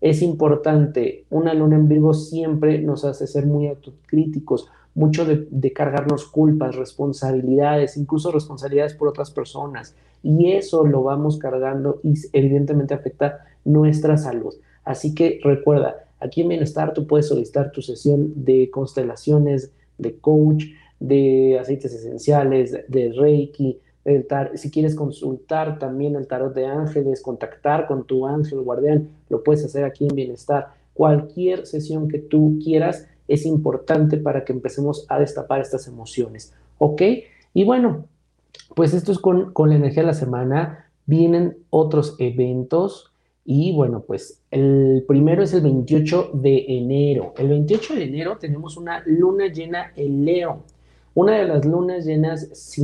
Es 0.00 0.22
importante. 0.22 1.26
Una 1.28 1.52
luna 1.52 1.76
en 1.76 1.86
Virgo 1.86 2.14
siempre 2.14 2.80
nos 2.80 3.04
hace 3.04 3.26
ser 3.26 3.44
muy 3.44 3.66
autocríticos, 3.66 4.70
mucho 4.94 5.26
de, 5.26 5.72
cargarnos 5.74 6.24
culpas, 6.24 6.76
responsabilidades, 6.76 7.98
incluso 7.98 8.32
responsabilidades 8.32 8.94
por 8.94 9.08
otras 9.08 9.30
personas. 9.30 9.94
Y 10.22 10.52
eso 10.52 10.86
lo 10.86 11.02
vamos 11.02 11.38
cargando 11.38 12.00
y 12.02 12.14
evidentemente 12.32 12.94
afecta 12.94 13.44
nuestra 13.64 14.16
salud. 14.16 14.54
Así 14.84 15.14
que 15.14 15.40
recuerda, 15.42 16.06
aquí 16.20 16.42
en 16.42 16.48
Bienestar 16.48 16.92
tú 16.92 17.06
puedes 17.06 17.28
solicitar 17.28 17.72
tu 17.72 17.82
sesión 17.82 18.32
de 18.44 18.70
constelaciones, 18.70 19.72
de 19.98 20.16
coach, 20.18 20.64
de 21.00 21.58
aceites 21.60 21.92
esenciales, 21.92 22.78
de 22.88 23.12
Reiki, 23.12 23.80
si 24.54 24.70
quieres 24.70 24.94
consultar 24.94 25.78
también 25.78 26.16
el 26.16 26.26
tarot 26.26 26.54
de 26.54 26.66
ángeles, 26.66 27.22
contactar 27.22 27.86
con 27.86 28.04
tu 28.04 28.26
ángel 28.26 28.60
guardián, 28.60 29.08
lo 29.28 29.44
puedes 29.44 29.64
hacer 29.64 29.84
aquí 29.84 30.06
en 30.06 30.16
Bienestar. 30.16 30.74
Cualquier 30.92 31.66
sesión 31.66 32.08
que 32.08 32.18
tú 32.18 32.58
quieras 32.62 33.06
es 33.28 33.46
importante 33.46 34.16
para 34.16 34.44
que 34.44 34.52
empecemos 34.52 35.06
a 35.08 35.20
destapar 35.20 35.60
estas 35.60 35.86
emociones. 35.86 36.52
¿Ok? 36.78 37.02
Y 37.54 37.64
bueno, 37.64 38.06
pues 38.74 38.94
esto 38.94 39.12
es 39.12 39.18
con, 39.18 39.52
con 39.52 39.70
la 39.70 39.76
energía 39.76 40.02
de 40.02 40.08
la 40.08 40.14
semana. 40.14 40.90
Vienen 41.06 41.58
otros 41.70 42.16
eventos 42.18 43.12
y 43.44 43.74
bueno, 43.74 44.04
pues 44.06 44.40
el 44.50 45.04
primero 45.08 45.42
es 45.42 45.52
el 45.52 45.62
28 45.62 46.30
de 46.34 46.64
enero. 46.68 47.34
El 47.36 47.48
28 47.48 47.94
de 47.94 48.04
enero 48.04 48.38
tenemos 48.38 48.76
una 48.76 49.02
luna 49.04 49.48
llena 49.48 49.92
en 49.96 50.24
Leo. 50.24 50.62
Una 51.14 51.36
de 51.36 51.46
las 51.46 51.64
lunas 51.64 52.06
llenas, 52.06 52.78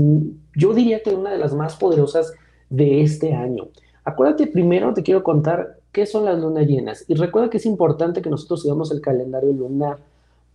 yo 0.54 0.74
diría 0.74 1.02
que 1.02 1.14
una 1.14 1.30
de 1.30 1.38
las 1.38 1.54
más 1.54 1.76
poderosas 1.76 2.34
de 2.68 3.02
este 3.02 3.32
año. 3.32 3.68
Acuérdate, 4.04 4.46
primero 4.48 4.92
te 4.92 5.02
quiero 5.02 5.22
contar 5.22 5.78
qué 5.92 6.04
son 6.06 6.24
las 6.24 6.38
lunas 6.38 6.66
llenas. 6.66 7.04
Y 7.08 7.14
recuerda 7.14 7.48
que 7.48 7.56
es 7.58 7.66
importante 7.66 8.20
que 8.20 8.30
nosotros 8.30 8.62
sigamos 8.62 8.90
el 8.90 9.00
calendario 9.00 9.52
lunar, 9.52 9.98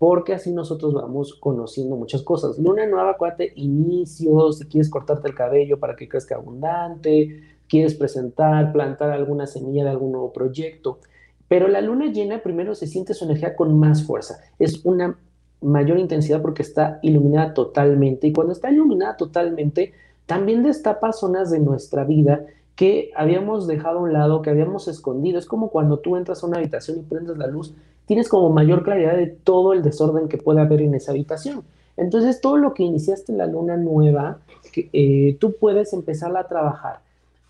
porque 0.03 0.33
así 0.33 0.51
nosotros 0.51 0.93
vamos 0.93 1.33
conociendo 1.35 1.95
muchas 1.95 2.23
cosas. 2.23 2.59
Luna 2.59 2.85
nueva, 2.85 3.11
acuérdate, 3.11 3.53
inicios, 3.55 4.57
si 4.57 4.65
quieres 4.65 4.89
cortarte 4.89 5.29
el 5.29 5.33
cabello 5.33 5.79
para 5.79 5.95
que 5.95 6.09
crezca 6.09 6.35
abundante, 6.35 7.41
quieres 7.69 7.95
presentar, 7.95 8.73
plantar 8.73 9.11
alguna 9.11 9.47
semilla 9.47 9.85
de 9.85 9.91
algún 9.91 10.11
nuevo 10.11 10.33
proyecto. 10.33 10.99
Pero 11.47 11.69
la 11.69 11.79
luna 11.79 12.11
llena 12.11 12.43
primero 12.43 12.75
se 12.75 12.85
siente 12.85 13.13
su 13.13 13.23
energía 13.23 13.55
con 13.55 13.79
más 13.79 14.03
fuerza. 14.03 14.41
Es 14.59 14.83
una 14.83 15.17
mayor 15.61 15.97
intensidad 15.97 16.41
porque 16.41 16.63
está 16.63 16.99
iluminada 17.01 17.53
totalmente. 17.53 18.27
Y 18.27 18.33
cuando 18.33 18.51
está 18.51 18.69
iluminada 18.69 19.15
totalmente, 19.15 19.93
también 20.25 20.63
destapa 20.63 21.13
zonas 21.13 21.49
de 21.49 21.61
nuestra 21.61 22.03
vida 22.03 22.45
que 22.75 23.11
habíamos 23.15 23.67
dejado 23.67 23.99
a 23.99 24.01
un 24.01 24.11
lado, 24.11 24.41
que 24.41 24.49
habíamos 24.49 24.89
escondido. 24.89 25.39
Es 25.39 25.45
como 25.45 25.69
cuando 25.69 25.99
tú 25.99 26.17
entras 26.17 26.43
a 26.43 26.47
una 26.47 26.57
habitación 26.57 26.99
y 26.99 27.03
prendes 27.03 27.37
la 27.37 27.47
luz, 27.47 27.73
tienes 28.05 28.29
como 28.29 28.49
mayor 28.49 28.83
claridad 28.83 29.15
de 29.15 29.27
todo 29.27 29.73
el 29.73 29.83
desorden 29.83 30.27
que 30.27 30.37
puede 30.37 30.61
haber 30.61 30.81
en 30.81 30.95
esa 30.95 31.11
habitación. 31.11 31.63
Entonces, 31.97 32.41
todo 32.41 32.57
lo 32.57 32.73
que 32.73 32.83
iniciaste 32.83 33.31
en 33.31 33.37
la 33.37 33.45
luna 33.45 33.77
nueva, 33.77 34.39
que, 34.71 34.89
eh, 34.93 35.37
tú 35.39 35.55
puedes 35.59 35.93
empezar 35.93 36.35
a 36.35 36.47
trabajar 36.47 36.99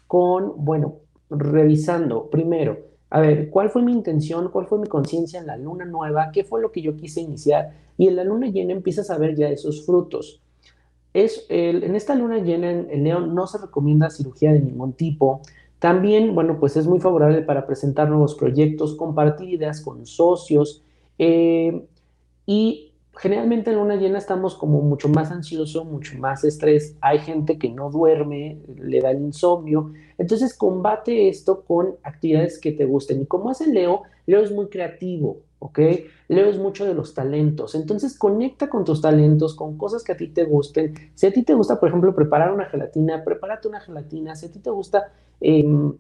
con, 0.08 0.54
bueno, 0.58 0.96
revisando 1.30 2.30
primero, 2.30 2.78
a 3.10 3.20
ver, 3.20 3.50
¿cuál 3.52 3.70
fue 3.70 3.84
mi 3.84 3.92
intención? 3.92 4.50
¿Cuál 4.50 4.66
fue 4.66 4.80
mi 4.80 4.88
conciencia 4.88 5.40
en 5.40 5.46
la 5.46 5.56
luna 5.56 5.86
nueva? 5.86 6.32
¿Qué 6.32 6.44
fue 6.44 6.62
lo 6.62 6.72
que 6.72 6.82
yo 6.82 6.98
quise 6.98 7.22
iniciar? 7.22 7.72
Y 7.96 8.08
en 8.08 8.16
la 8.16 8.24
luna 8.24 8.48
llena 8.48 8.74
empiezas 8.74 9.12
a 9.12 9.20
ver 9.20 9.36
ya 9.36 9.50
esos 9.50 9.86
frutos. 9.86 10.42
Es 11.14 11.46
en 11.50 11.94
esta 11.94 12.16
luna 12.16 12.40
llena 12.40 12.72
en 12.72 12.88
el 12.90 13.04
león 13.04 13.36
no 13.36 13.46
se 13.46 13.60
recomienda 13.60 14.10
cirugía 14.10 14.52
de 14.52 14.62
ningún 14.62 14.94
tipo. 14.94 15.42
También, 15.84 16.34
bueno, 16.34 16.62
pues 16.62 16.78
es 16.78 16.88
muy 16.88 17.02
favorable 17.02 17.42
para 17.42 17.68
presentar 17.68 18.08
nuevos 18.08 18.36
proyectos, 18.36 18.96
compartir 18.96 19.50
ideas 19.50 19.82
con 19.82 20.06
socios. 20.06 20.82
Eh, 21.20 21.86
y 22.46 22.94
generalmente 23.18 23.70
en 23.70 23.76
luna 23.76 23.98
llena 23.98 24.18
estamos 24.18 24.56
como 24.56 24.82
mucho 24.82 25.10
más 25.10 25.30
ansioso, 25.30 25.84
mucho 25.84 26.18
más 26.18 26.46
estrés. 26.46 26.96
Hay 27.02 27.20
gente 27.20 27.58
que 27.58 27.68
no 27.68 27.90
duerme, 27.90 28.62
le 28.78 29.02
da 29.02 29.12
el 29.12 29.24
insomnio. 29.24 29.92
Entonces 30.18 30.54
combate 30.54 31.28
esto 31.28 31.66
con 31.66 31.98
actividades 32.04 32.62
que 32.62 32.72
te 32.72 32.86
gusten. 32.86 33.22
Y 33.22 33.26
como 33.26 33.50
hace 33.50 33.68
Leo, 33.68 34.04
Leo 34.26 34.42
es 34.42 34.54
muy 34.54 34.70
creativo, 34.70 35.42
¿ok? 35.64 35.80
Leo 36.28 36.50
es 36.50 36.58
mucho 36.58 36.86
de 36.86 36.94
los 36.94 37.14
talentos. 37.14 37.74
Entonces 37.74 38.18
conecta 38.18 38.70
con 38.70 38.84
tus 38.84 39.02
talentos, 39.02 39.56
con 39.56 39.78
cosas 39.78 40.04
que 40.04 40.12
a 40.12 40.18
ti 40.18 40.28
te 40.28 40.44
gusten. 40.44 40.94
Si 41.16 41.26
a 41.26 41.32
ti 41.32 41.44
te 41.44 41.54
gusta, 41.54 41.80
por 41.80 41.88
ejemplo, 41.88 42.14
preparar 42.14 42.52
una 42.52 42.66
gelatina, 42.66 43.24
prepárate 43.24 43.70
una 43.70 43.80
gelatina. 43.80 44.36
Si 44.36 44.48
a 44.48 44.52
ti 44.52 44.60
te 44.60 44.70
gusta... 44.70 45.12
Em, 45.40 45.94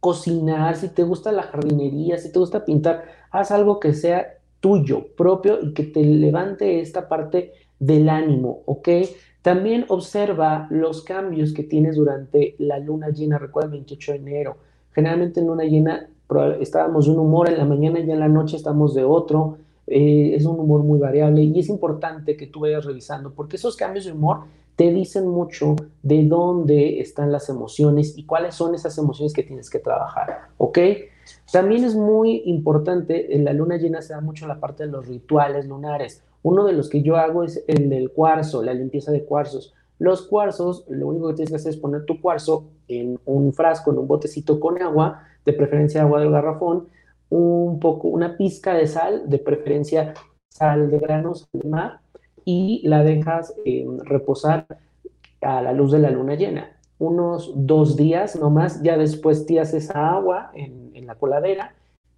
cocinar, 0.00 0.76
si 0.76 0.88
te 0.88 1.02
gusta 1.02 1.32
la 1.32 1.44
jardinería, 1.44 2.18
si 2.18 2.30
te 2.30 2.38
gusta 2.38 2.66
pintar, 2.66 3.04
haz 3.30 3.50
algo 3.50 3.80
que 3.80 3.94
sea 3.94 4.34
tuyo, 4.60 5.06
propio 5.16 5.60
y 5.62 5.72
que 5.72 5.84
te 5.84 6.04
levante 6.04 6.80
esta 6.80 7.08
parte 7.08 7.52
del 7.78 8.10
ánimo, 8.10 8.64
¿ok? 8.66 8.88
También 9.40 9.86
observa 9.88 10.66
los 10.70 11.02
cambios 11.04 11.54
que 11.54 11.62
tienes 11.62 11.96
durante 11.96 12.54
la 12.58 12.78
luna 12.78 13.08
llena, 13.08 13.38
recuerda 13.38 13.68
el 13.68 13.72
28 13.72 14.12
de 14.12 14.18
enero. 14.18 14.56
Generalmente 14.92 15.40
en 15.40 15.46
luna 15.46 15.64
llena 15.64 16.06
estábamos 16.60 17.06
de 17.06 17.12
un 17.12 17.18
humor 17.18 17.48
en 17.48 17.58
la 17.58 17.64
mañana 17.64 18.00
y 18.00 18.10
en 18.10 18.20
la 18.20 18.28
noche 18.28 18.56
estamos 18.56 18.94
de 18.94 19.04
otro. 19.04 19.58
Eh, 19.86 20.34
es 20.34 20.46
un 20.46 20.58
humor 20.58 20.82
muy 20.82 20.98
variable 20.98 21.42
y 21.42 21.58
es 21.58 21.68
importante 21.68 22.36
que 22.36 22.46
tú 22.46 22.60
vayas 22.60 22.86
revisando 22.86 23.34
porque 23.34 23.56
esos 23.56 23.76
cambios 23.76 24.06
de 24.06 24.12
humor 24.12 24.44
te 24.76 24.90
dicen 24.90 25.28
mucho 25.28 25.76
de 26.02 26.24
dónde 26.24 27.00
están 27.00 27.30
las 27.30 27.48
emociones 27.48 28.16
y 28.16 28.24
cuáles 28.24 28.54
son 28.54 28.74
esas 28.74 28.96
emociones 28.98 29.32
que 29.32 29.42
tienes 29.42 29.70
que 29.70 29.78
trabajar, 29.78 30.48
¿ok? 30.58 30.78
También 31.52 31.84
es 31.84 31.94
muy 31.94 32.42
importante, 32.46 33.34
en 33.34 33.44
la 33.44 33.52
luna 33.52 33.76
llena 33.76 34.02
se 34.02 34.14
da 34.14 34.20
mucho 34.20 34.46
la 34.46 34.60
parte 34.60 34.84
de 34.84 34.90
los 34.90 35.06
rituales 35.06 35.66
lunares. 35.66 36.22
Uno 36.42 36.64
de 36.64 36.72
los 36.72 36.88
que 36.88 37.02
yo 37.02 37.16
hago 37.16 37.44
es 37.44 37.64
el 37.68 37.88
del 37.88 38.10
cuarzo, 38.10 38.62
la 38.62 38.74
limpieza 38.74 39.12
de 39.12 39.24
cuarzos. 39.24 39.74
Los 39.98 40.22
cuarzos, 40.22 40.84
lo 40.88 41.08
único 41.08 41.28
que 41.28 41.34
tienes 41.34 41.50
que 41.50 41.56
hacer 41.56 41.70
es 41.70 41.76
poner 41.76 42.04
tu 42.04 42.20
cuarzo 42.20 42.70
en 42.88 43.18
un 43.24 43.52
frasco, 43.52 43.92
en 43.92 43.98
un 43.98 44.08
botecito 44.08 44.58
con 44.60 44.80
agua, 44.82 45.22
de 45.44 45.52
preferencia 45.52 46.02
agua 46.02 46.20
del 46.20 46.30
garrafón, 46.30 46.88
un 47.30 47.78
poco, 47.80 48.08
una 48.08 48.36
pizca 48.36 48.74
de 48.74 48.86
sal, 48.86 49.28
de 49.28 49.38
preferencia 49.38 50.14
sal 50.48 50.90
de 50.90 50.98
granos 50.98 51.48
de 51.52 51.68
mar, 51.68 52.00
y 52.44 52.86
la 52.86 53.02
dejas 53.02 53.54
eh, 53.64 53.86
reposar 54.04 54.66
a 55.40 55.62
la 55.62 55.72
luz 55.72 55.92
de 55.92 55.98
la 55.98 56.10
luna 56.10 56.34
llena 56.34 56.74
unos 56.98 57.52
dos 57.54 57.96
días 57.96 58.36
nomás, 58.36 58.82
ya 58.82 58.96
después 58.96 59.46
tiras 59.46 59.74
esa 59.74 60.10
agua 60.10 60.50
en, 60.54 60.84
la 61.06 61.16
coladera 61.16 61.74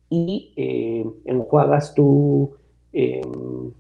y 0.09 0.53
eh, 0.57 1.05
enjuagas 1.25 1.93
tu 1.93 2.55
em, 2.93 3.73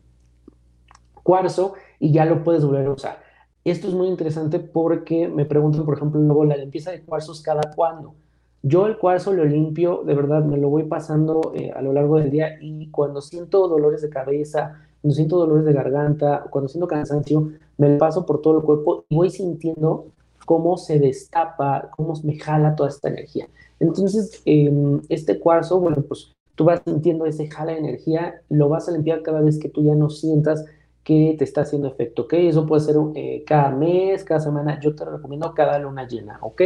cuarzo 1.22 1.74
y 2.00 2.10
ya 2.10 2.24
lo 2.24 2.42
puedes 2.42 2.64
volver 2.64 2.86
a 2.86 2.90
usar. 2.90 3.25
Esto 3.66 3.88
es 3.88 3.94
muy 3.94 4.06
interesante 4.06 4.60
porque 4.60 5.26
me 5.26 5.44
preguntan, 5.44 5.84
por 5.84 5.96
ejemplo, 5.96 6.20
luego 6.20 6.44
la 6.44 6.56
limpieza 6.56 6.92
de 6.92 7.02
cuarzos 7.02 7.42
cada 7.42 7.72
cuándo. 7.74 8.14
Yo 8.62 8.86
el 8.86 8.96
cuarzo 8.96 9.32
lo 9.32 9.44
limpio, 9.44 10.04
de 10.06 10.14
verdad, 10.14 10.44
me 10.44 10.56
lo 10.56 10.68
voy 10.68 10.84
pasando 10.84 11.52
eh, 11.52 11.72
a 11.74 11.82
lo 11.82 11.92
largo 11.92 12.16
del 12.16 12.30
día 12.30 12.58
y 12.60 12.88
cuando 12.92 13.20
siento 13.20 13.66
dolores 13.66 14.02
de 14.02 14.08
cabeza, 14.08 14.80
cuando 15.02 15.16
siento 15.16 15.38
dolores 15.38 15.64
de 15.64 15.72
garganta, 15.72 16.44
cuando 16.48 16.68
siento 16.68 16.86
cansancio, 16.86 17.54
me 17.76 17.96
paso 17.96 18.24
por 18.24 18.40
todo 18.40 18.58
el 18.58 18.62
cuerpo 18.62 19.04
y 19.08 19.16
voy 19.16 19.30
sintiendo 19.30 20.12
cómo 20.44 20.76
se 20.76 21.00
destapa, 21.00 21.90
cómo 21.96 22.14
me 22.22 22.38
jala 22.38 22.76
toda 22.76 22.88
esta 22.88 23.08
energía. 23.08 23.48
Entonces, 23.80 24.42
em, 24.44 25.00
este 25.08 25.40
cuarzo, 25.40 25.80
bueno, 25.80 26.04
pues 26.06 26.36
tú 26.54 26.66
vas 26.66 26.82
sintiendo 26.84 27.26
ese 27.26 27.48
jala 27.48 27.72
de 27.72 27.78
energía, 27.78 28.42
lo 28.48 28.68
vas 28.68 28.88
a 28.88 28.92
limpiar 28.92 29.22
cada 29.22 29.40
vez 29.40 29.58
que 29.58 29.68
tú 29.68 29.82
ya 29.82 29.96
no 29.96 30.08
sientas 30.08 30.64
que 31.06 31.36
te 31.38 31.44
está 31.44 31.60
haciendo 31.60 31.86
efecto, 31.86 32.22
¿ok? 32.22 32.32
Eso 32.32 32.66
puede 32.66 32.82
ser 32.82 32.96
eh, 33.14 33.44
cada 33.46 33.70
mes, 33.70 34.24
cada 34.24 34.40
semana, 34.40 34.80
yo 34.80 34.92
te 34.96 35.04
recomiendo 35.04 35.54
cada 35.54 35.78
luna 35.78 36.08
llena, 36.08 36.36
¿ok? 36.40 36.62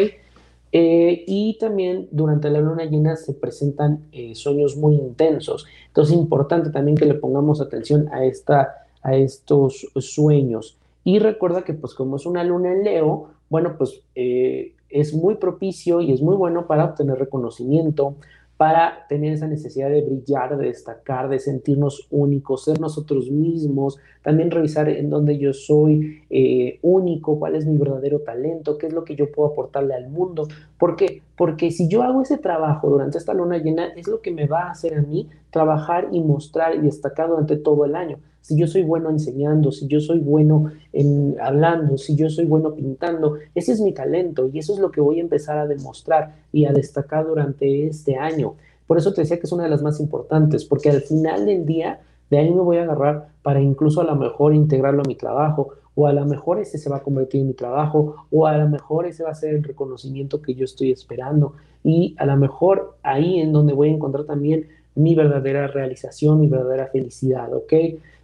Eh, 0.72 1.24
y 1.26 1.58
también 1.58 2.08
durante 2.10 2.48
la 2.48 2.60
luna 2.60 2.86
llena 2.86 3.16
se 3.16 3.34
presentan 3.34 4.06
eh, 4.12 4.34
sueños 4.34 4.78
muy 4.78 4.94
intensos. 4.94 5.66
Entonces 5.88 6.14
es 6.14 6.20
importante 6.22 6.70
también 6.70 6.96
que 6.96 7.04
le 7.04 7.12
pongamos 7.12 7.60
atención 7.60 8.08
a, 8.14 8.24
esta, 8.24 8.86
a 9.02 9.14
estos 9.14 9.86
sueños. 9.96 10.78
Y 11.04 11.18
recuerda 11.18 11.60
que 11.60 11.74
pues 11.74 11.92
como 11.92 12.16
es 12.16 12.24
una 12.24 12.42
luna 12.42 12.72
en 12.72 12.84
Leo, 12.84 13.28
bueno, 13.50 13.74
pues 13.76 14.00
eh, 14.14 14.72
es 14.88 15.12
muy 15.12 15.34
propicio 15.34 16.00
y 16.00 16.12
es 16.12 16.22
muy 16.22 16.34
bueno 16.34 16.66
para 16.66 16.86
obtener 16.86 17.18
reconocimiento, 17.18 18.14
para 18.60 19.06
tener 19.08 19.32
esa 19.32 19.46
necesidad 19.46 19.88
de 19.88 20.02
brillar, 20.02 20.58
de 20.58 20.66
destacar, 20.66 21.30
de 21.30 21.38
sentirnos 21.38 22.06
únicos, 22.10 22.64
ser 22.64 22.78
nosotros 22.78 23.30
mismos, 23.30 23.98
también 24.20 24.50
revisar 24.50 24.86
en 24.90 25.08
dónde 25.08 25.38
yo 25.38 25.54
soy 25.54 26.24
eh, 26.28 26.78
único, 26.82 27.38
cuál 27.38 27.54
es 27.54 27.64
mi 27.64 27.78
verdadero 27.78 28.20
talento, 28.20 28.76
qué 28.76 28.88
es 28.88 28.92
lo 28.92 29.02
que 29.02 29.16
yo 29.16 29.32
puedo 29.32 29.48
aportarle 29.52 29.94
al 29.94 30.10
mundo. 30.10 30.46
¿Por 30.78 30.94
qué? 30.94 31.22
Porque 31.38 31.70
si 31.70 31.88
yo 31.88 32.02
hago 32.02 32.20
ese 32.20 32.36
trabajo 32.36 32.90
durante 32.90 33.16
esta 33.16 33.32
luna 33.32 33.56
llena, 33.56 33.94
es 33.96 34.06
lo 34.06 34.20
que 34.20 34.30
me 34.30 34.46
va 34.46 34.64
a 34.64 34.72
hacer 34.72 34.92
a 34.92 35.00
mí 35.00 35.30
trabajar 35.48 36.08
y 36.12 36.20
mostrar 36.20 36.74
y 36.74 36.80
destacar 36.80 37.30
durante 37.30 37.56
todo 37.56 37.86
el 37.86 37.96
año 37.96 38.18
si 38.40 38.56
yo 38.56 38.66
soy 38.66 38.82
bueno 38.82 39.10
enseñando, 39.10 39.72
si 39.72 39.86
yo 39.86 40.00
soy 40.00 40.18
bueno 40.18 40.72
en 40.92 41.36
hablando, 41.40 41.98
si 41.98 42.16
yo 42.16 42.28
soy 42.30 42.46
bueno 42.46 42.74
pintando, 42.74 43.36
ese 43.54 43.72
es 43.72 43.80
mi 43.80 43.92
talento 43.92 44.48
y 44.52 44.58
eso 44.58 44.72
es 44.72 44.78
lo 44.78 44.90
que 44.90 45.00
voy 45.00 45.18
a 45.18 45.22
empezar 45.22 45.58
a 45.58 45.66
demostrar 45.66 46.36
y 46.52 46.64
a 46.64 46.72
destacar 46.72 47.26
durante 47.26 47.86
este 47.86 48.16
año. 48.16 48.54
Por 48.86 48.98
eso 48.98 49.12
te 49.12 49.20
decía 49.20 49.38
que 49.38 49.46
es 49.46 49.52
una 49.52 49.64
de 49.64 49.70
las 49.70 49.82
más 49.82 50.00
importantes, 50.00 50.64
porque 50.64 50.90
al 50.90 51.02
final 51.02 51.46
del 51.46 51.64
día, 51.64 52.00
de 52.28 52.38
ahí 52.38 52.50
me 52.50 52.60
voy 52.60 52.78
a 52.78 52.82
agarrar 52.82 53.28
para 53.42 53.60
incluso 53.60 54.00
a 54.00 54.04
lo 54.04 54.16
mejor 54.16 54.52
integrarlo 54.54 55.02
a 55.02 55.08
mi 55.08 55.14
trabajo, 55.14 55.74
o 55.94 56.06
a 56.06 56.12
lo 56.12 56.24
mejor 56.24 56.58
ese 56.58 56.78
se 56.78 56.90
va 56.90 56.96
a 56.96 57.02
convertir 57.02 57.42
en 57.42 57.48
mi 57.48 57.54
trabajo, 57.54 58.26
o 58.30 58.46
a 58.46 58.56
lo 58.56 58.68
mejor 58.68 59.06
ese 59.06 59.22
va 59.22 59.30
a 59.30 59.34
ser 59.34 59.54
el 59.54 59.62
reconocimiento 59.62 60.40
que 60.40 60.54
yo 60.54 60.64
estoy 60.64 60.90
esperando, 60.90 61.54
y 61.84 62.16
a 62.18 62.26
lo 62.26 62.36
mejor 62.36 62.96
ahí 63.02 63.38
en 63.38 63.52
donde 63.52 63.74
voy 63.74 63.90
a 63.90 63.92
encontrar 63.92 64.24
también 64.24 64.66
mi 64.94 65.14
verdadera 65.14 65.66
realización, 65.68 66.40
mi 66.40 66.48
verdadera 66.48 66.86
felicidad, 66.86 67.52
¿ok? 67.54 67.72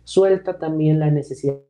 Suelta 0.07 0.57
también 0.57 1.01
la 1.01 1.11
necesidad 1.11 1.55
de 1.55 1.67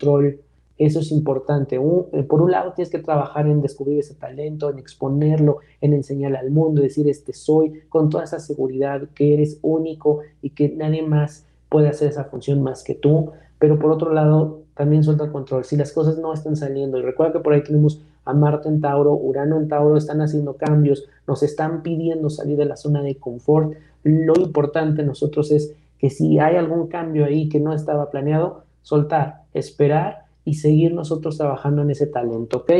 control, 0.00 0.40
Eso 0.78 1.00
es 1.00 1.12
importante. 1.12 1.76
Eh, 1.76 2.22
por 2.22 2.40
un 2.40 2.50
lado, 2.50 2.72
tienes 2.72 2.90
que 2.90 2.98
trabajar 2.98 3.46
en 3.46 3.60
descubrir 3.60 3.98
ese 3.98 4.14
talento, 4.14 4.70
en 4.70 4.78
exponerlo, 4.78 5.58
en 5.82 5.92
enseñarle 5.92 6.38
al 6.38 6.50
mundo, 6.50 6.80
decir, 6.80 7.06
este 7.10 7.34
soy, 7.34 7.82
con 7.90 8.08
toda 8.08 8.24
esa 8.24 8.40
seguridad 8.40 9.02
que 9.14 9.34
eres 9.34 9.58
único 9.60 10.20
y 10.40 10.50
que 10.50 10.70
nadie 10.70 11.02
más 11.02 11.44
puede 11.68 11.88
hacer 11.88 12.08
esa 12.08 12.24
función 12.24 12.62
más 12.62 12.82
que 12.82 12.94
tú. 12.94 13.32
Pero 13.58 13.78
por 13.78 13.90
otro 13.92 14.14
lado, 14.14 14.62
también 14.74 15.04
suelta 15.04 15.24
el 15.24 15.30
control. 15.30 15.64
Si 15.64 15.76
las 15.76 15.92
cosas 15.92 16.16
no 16.16 16.32
están 16.32 16.56
saliendo, 16.56 16.98
y 16.98 17.02
recuerda 17.02 17.34
que 17.34 17.40
por 17.40 17.52
ahí 17.52 17.62
tenemos 17.62 18.00
a 18.24 18.32
Marte 18.32 18.70
en 18.70 18.80
Tauro, 18.80 19.12
Urano 19.12 19.58
en 19.58 19.68
Tauro, 19.68 19.98
están 19.98 20.22
haciendo 20.22 20.54
cambios, 20.56 21.04
nos 21.28 21.42
están 21.42 21.82
pidiendo 21.82 22.30
salir 22.30 22.56
de 22.56 22.64
la 22.64 22.76
zona 22.76 23.02
de 23.02 23.16
confort. 23.16 23.74
Lo 24.04 24.34
importante 24.40 25.02
nosotros 25.02 25.50
es 25.50 25.74
que 26.04 26.10
si 26.10 26.38
hay 26.38 26.56
algún 26.56 26.88
cambio 26.88 27.24
ahí 27.24 27.48
que 27.48 27.58
no 27.58 27.72
estaba 27.72 28.10
planeado, 28.10 28.64
soltar, 28.82 29.44
esperar 29.54 30.26
y 30.44 30.52
seguir 30.52 30.92
nosotros 30.92 31.38
trabajando 31.38 31.80
en 31.80 31.92
ese 31.92 32.06
talento, 32.06 32.58
¿ok? 32.58 32.72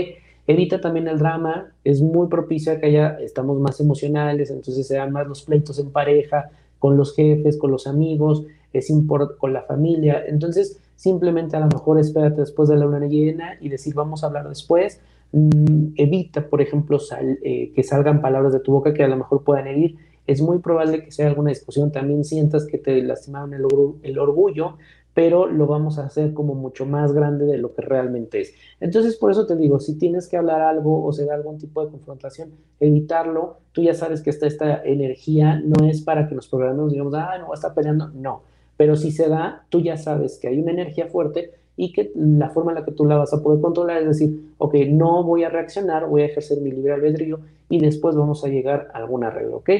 Evita 0.47 0.78
también 0.78 1.09
el 1.09 1.19
drama, 1.19 1.73
es 1.85 2.02
muy 2.02 2.28
propicio 2.28 2.75
a 2.75 2.76
que 2.76 2.85
haya, 2.85 3.16
estamos 3.21 3.59
más 3.59 3.81
emocionales, 3.81 4.50
entonces 4.50 4.87
se 4.87 4.97
dan 4.97 5.11
más 5.11 5.26
los 5.26 5.40
pleitos 5.40 5.78
en 5.78 5.90
pareja, 5.90 6.50
con 6.78 6.99
los 6.99 7.16
jefes, 7.16 7.57
con 7.57 7.71
los 7.71 7.87
amigos, 7.87 8.45
es 8.75 8.93
con 9.38 9.54
la 9.54 9.62
familia, 9.62 10.23
entonces 10.26 10.78
simplemente 10.95 11.57
a 11.57 11.61
lo 11.61 11.69
mejor 11.69 11.99
espérate 11.99 12.43
después 12.43 12.69
de 12.69 12.76
la 12.76 12.85
luna 12.85 13.07
llena 13.07 13.57
y 13.59 13.71
decir 13.71 13.95
vamos 13.95 14.23
a 14.23 14.26
hablar 14.26 14.50
después, 14.50 15.00
mm, 15.33 15.95
evita, 15.97 16.47
por 16.47 16.61
ejemplo, 16.61 16.99
eh, 17.43 17.73
que 17.75 17.83
salgan 17.85 18.21
palabras 18.21 18.52
de 18.52 18.61
tu 18.61 18.73
boca 18.73 18.93
que 18.93 19.02
a 19.02 19.09
lo 19.09 19.16
mejor 19.16 19.45
puedan 19.45 19.66
herir, 19.66 19.97
es 20.26 20.40
muy 20.40 20.59
probable 20.59 21.04
que 21.04 21.12
sea 21.12 21.28
alguna 21.28 21.50
discusión, 21.50 21.93
también 21.93 22.25
sientas 22.25 22.66
que 22.66 22.78
te 22.78 23.02
lastimaron 23.02 23.54
el, 23.54 23.66
el 24.02 24.19
orgullo, 24.19 24.76
pero 25.14 25.47
lo 25.47 25.66
vamos 25.66 25.99
a 25.99 26.07
hacer 26.07 26.35
como 26.35 26.54
mucho 26.54 26.87
más 26.87 27.12
grande 27.12 27.47
de 27.47 27.57
lo 27.57 27.73
que 27.73 27.83
realmente 27.83 28.40
es. 28.40 28.52
Entonces, 28.81 29.16
por 29.16 29.31
eso 29.31 29.47
te 29.47 29.57
digo, 29.57 29.78
si 29.78 29.97
tienes 29.97 30.28
que 30.28 30.37
hablar 30.37 30.61
algo 30.61 31.04
o 31.04 31.12
se 31.12 31.25
da 31.25 31.35
algún 31.35 31.59
tipo 31.59 31.85
de 31.85 31.90
confrontación, 31.90 32.50
evitarlo. 32.81 33.59
Tú 33.73 33.83
ya 33.83 33.95
sabes 33.95 34.23
que 34.23 34.31
esta, 34.31 34.83
energía 34.85 35.62
no 35.64 35.87
es 35.87 36.02
para 36.02 36.28
que 36.28 36.35
nos 36.35 36.49
programemos, 36.49 36.90
digamos, 36.90 37.14
ah, 37.14 37.38
no 37.38 37.54
estar 37.54 37.73
peleando, 37.75 38.09
no. 38.09 38.43
Pero 38.76 38.97
si 38.97 39.12
se 39.12 39.28
da, 39.28 39.64
tú 39.69 39.81
ya 39.81 39.97
sabes 39.97 40.38
que 40.38 40.49
hay 40.49 40.59
una 40.59 40.73
energía 40.73 41.07
fuerte 41.07 41.52
y 41.76 41.93
que 41.93 42.12
la 42.16 42.50
forma 42.50 42.73
en 42.73 42.78
la 42.78 42.85
que 42.85 42.93
tú 42.93 43.04
la 43.04 43.16
vas 43.16 43.33
a 43.33 43.43
poder 43.43 43.61
controlar 43.61 44.02
es 44.02 44.09
decir, 44.09 44.52
ok, 44.59 44.75
no 44.88 45.23
voy 45.23 45.45
a 45.45 45.49
reaccionar, 45.49 46.09
voy 46.09 46.23
a 46.23 46.26
ejercer 46.26 46.61
mi 46.61 46.73
libre 46.73 46.93
albedrío 46.93 47.40
y 47.69 47.78
después 47.78 48.16
vamos 48.16 48.45
a 48.45 48.49
llegar 48.49 48.88
a 48.93 48.99
algún 48.99 49.25
arreglo, 49.25 49.59
¿ok? 49.59 49.71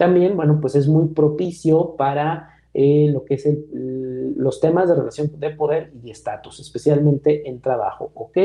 También, 0.00 0.34
bueno, 0.34 0.62
pues 0.62 0.76
es 0.76 0.88
muy 0.88 1.08
propicio 1.08 1.94
para 1.98 2.58
eh, 2.72 3.10
lo 3.12 3.26
que 3.26 3.34
es 3.34 3.46
los 3.70 4.58
temas 4.58 4.88
de 4.88 4.94
relación 4.94 5.30
de 5.38 5.50
poder 5.50 5.92
y 6.02 6.10
estatus, 6.10 6.58
especialmente 6.58 7.46
en 7.46 7.60
trabajo, 7.60 8.10
¿ok? 8.14 8.38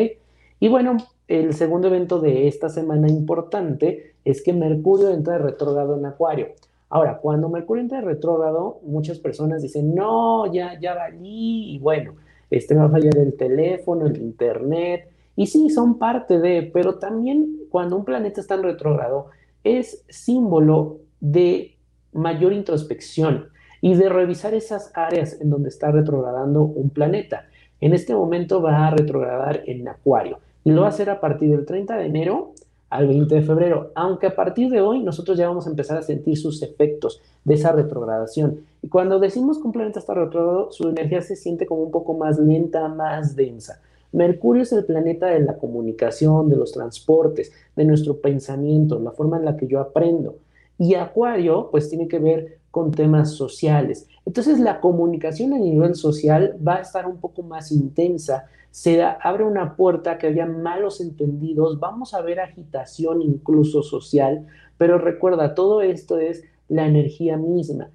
Y 0.60 0.68
bueno, 0.68 0.98
el 1.30 1.54
segundo 1.54 1.88
evento 1.88 2.20
de 2.20 2.50
esta 2.50 2.68
semana 2.68 3.08
importante 3.08 4.16
es 4.26 4.44
que 4.44 4.52
Mercurio 4.52 5.12
entra 5.12 5.38
de 5.38 5.46
retrógrado 5.46 5.98
en 5.98 6.06
Acuario. 6.06 6.48
Ahora, 6.90 7.20
cuando 7.20 7.48
Mercurio 7.48 7.84
entra 7.84 8.02
de 8.02 8.06
retrógrado, 8.06 8.82
muchas 8.84 9.20
personas 9.20 9.62
dicen, 9.62 9.96
no, 9.96 10.52
ya, 10.52 10.78
ya 10.78 10.94
valí, 10.94 11.74
y 11.74 11.80
bueno, 11.80 12.16
este 12.52 12.76
va 12.76 12.84
a 12.84 12.90
fallar 12.90 13.18
el 13.18 13.38
teléfono, 13.38 14.08
el 14.08 14.18
internet, 14.18 15.10
y 15.38 15.48
sí, 15.48 15.70
son 15.70 16.00
parte 16.00 16.38
de, 16.38 16.70
pero 16.74 16.96
también 17.00 17.62
cuando 17.70 17.96
un 17.96 18.04
planeta 18.04 18.42
está 18.42 18.56
en 18.56 18.64
retrógrado, 18.64 19.28
es 19.64 20.04
símbolo 20.10 21.05
de 21.20 21.76
mayor 22.14 22.54
introspección 22.54 23.50
y 23.82 23.96
de 23.96 24.10
revisar 24.10 24.54
esas 24.54 24.92
áreas 24.96 25.40
en 25.42 25.50
donde 25.50 25.70
está 25.70 25.92
retrogradando 25.92 26.64
un 26.64 26.90
planeta. 26.90 27.46
En 27.82 27.94
este 27.94 28.16
momento 28.16 28.62
va 28.62 28.88
a 28.88 28.92
retrogradar 28.92 29.64
en 29.68 29.88
Acuario 29.88 30.40
y 30.64 30.72
lo 30.72 30.82
va 30.82 30.88
a 30.88 30.90
hacer 30.90 31.10
a 31.10 31.20
partir 31.20 31.52
del 31.52 31.66
30 31.66 31.98
de 31.98 32.06
enero 32.06 32.54
al 32.90 33.08
20 33.08 33.36
de 33.36 33.42
febrero, 33.42 33.92
aunque 33.96 34.28
a 34.28 34.36
partir 34.36 34.70
de 34.70 34.82
hoy 34.82 35.04
nosotros 35.04 35.38
ya 35.38 35.48
vamos 35.48 35.68
a 35.68 35.70
empezar 35.70 35.98
a 35.98 36.02
sentir 36.02 36.38
sus 36.38 36.62
efectos 36.62 37.22
de 37.44 37.56
esa 37.56 37.72
retrogradación. 37.72 38.62
Y 38.82 38.88
cuando 38.88 39.20
decimos 39.20 39.58
que 39.58 39.68
un 39.68 39.74
planeta 39.74 40.00
está 40.00 40.14
retrogrado, 40.14 40.72
su 40.72 40.88
energía 40.88 41.22
se 41.22 41.36
siente 41.36 41.66
como 41.66 41.84
un 41.84 41.92
poco 41.92 42.14
más 42.14 42.40
lenta, 42.40 42.88
más 42.88 43.36
densa. 43.36 43.82
Mercurio 44.12 44.64
es 44.64 44.72
el 44.72 44.86
planeta 44.86 45.28
de 45.28 45.42
la 45.42 45.58
comunicación, 45.58 46.48
de 46.48 46.56
los 46.56 46.72
transportes, 46.72 47.52
de 47.76 47.84
nuestro 47.84 48.18
pensamiento, 48.18 49.00
la 49.00 49.12
forma 49.12 49.38
en 49.38 49.46
la 49.46 49.58
que 49.58 49.68
yo 49.68 49.82
aprendo. 49.82 50.36
Y 50.78 50.96
Acuario, 50.96 51.70
pues 51.72 51.90
tiene 51.90 52.08
que 52.08 52.20
ver 52.20 52.60
con 52.72 52.92
temas 52.92 53.32
sociales. 53.32 54.08
Entonces 54.26 54.60
la 54.60 54.82
comunicación 54.82 55.54
a 55.54 55.58
nivel 55.58 55.96
social 55.96 56.58
va 56.66 56.76
a 56.76 56.82
estar 56.82 57.08
un 57.08 57.22
poco 57.22 57.42
más 57.42 57.72
intensa, 57.72 58.48
se 58.72 59.02
abre 59.02 59.46
una 59.46 59.78
puerta 59.78 60.18
que 60.18 60.28
haya 60.28 60.46
malos 60.46 61.00
entendidos, 61.00 61.80
vamos 61.80 62.14
a 62.14 62.22
ver 62.22 62.42
agitación 62.42 63.22
incluso 63.22 63.84
social, 63.84 64.48
pero 64.78 64.98
recuerda, 64.98 65.56
todo 65.56 65.82
esto 65.82 66.18
es 66.20 66.44
la 66.68 66.86
energía 66.86 67.38
misma. 67.38 67.92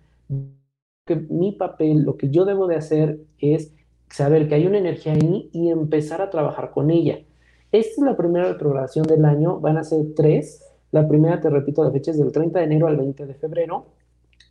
Que 1.04 1.16
mi 1.16 1.52
papel, 1.52 2.04
lo 2.04 2.16
que 2.16 2.30
yo 2.30 2.46
debo 2.46 2.66
de 2.66 2.76
hacer 2.76 3.20
es 3.38 3.74
saber 4.08 4.48
que 4.48 4.54
hay 4.54 4.66
una 4.66 4.78
energía 4.78 5.12
ahí 5.12 5.50
y 5.52 5.68
empezar 5.68 6.22
a 6.22 6.30
trabajar 6.30 6.70
con 6.70 6.90
ella. 6.90 7.18
Esta 7.72 7.92
es 7.92 7.98
la 7.98 8.16
primera 8.16 8.50
retrogradación 8.50 9.06
del 9.06 9.26
año, 9.26 9.60
van 9.60 9.76
a 9.76 9.84
ser 9.84 10.14
tres. 10.16 10.64
La 10.92 11.07
primera, 11.07 11.40
te 11.40 11.50
repito, 11.50 11.85
la 11.85 11.90
fecha 11.90 12.11
es 12.11 12.18
del 12.18 12.33
30 12.33 12.59
de 12.59 12.64
enero 12.64 12.87
al 12.87 12.96
20 12.96 13.26
de 13.26 13.35
febrero 13.35 13.87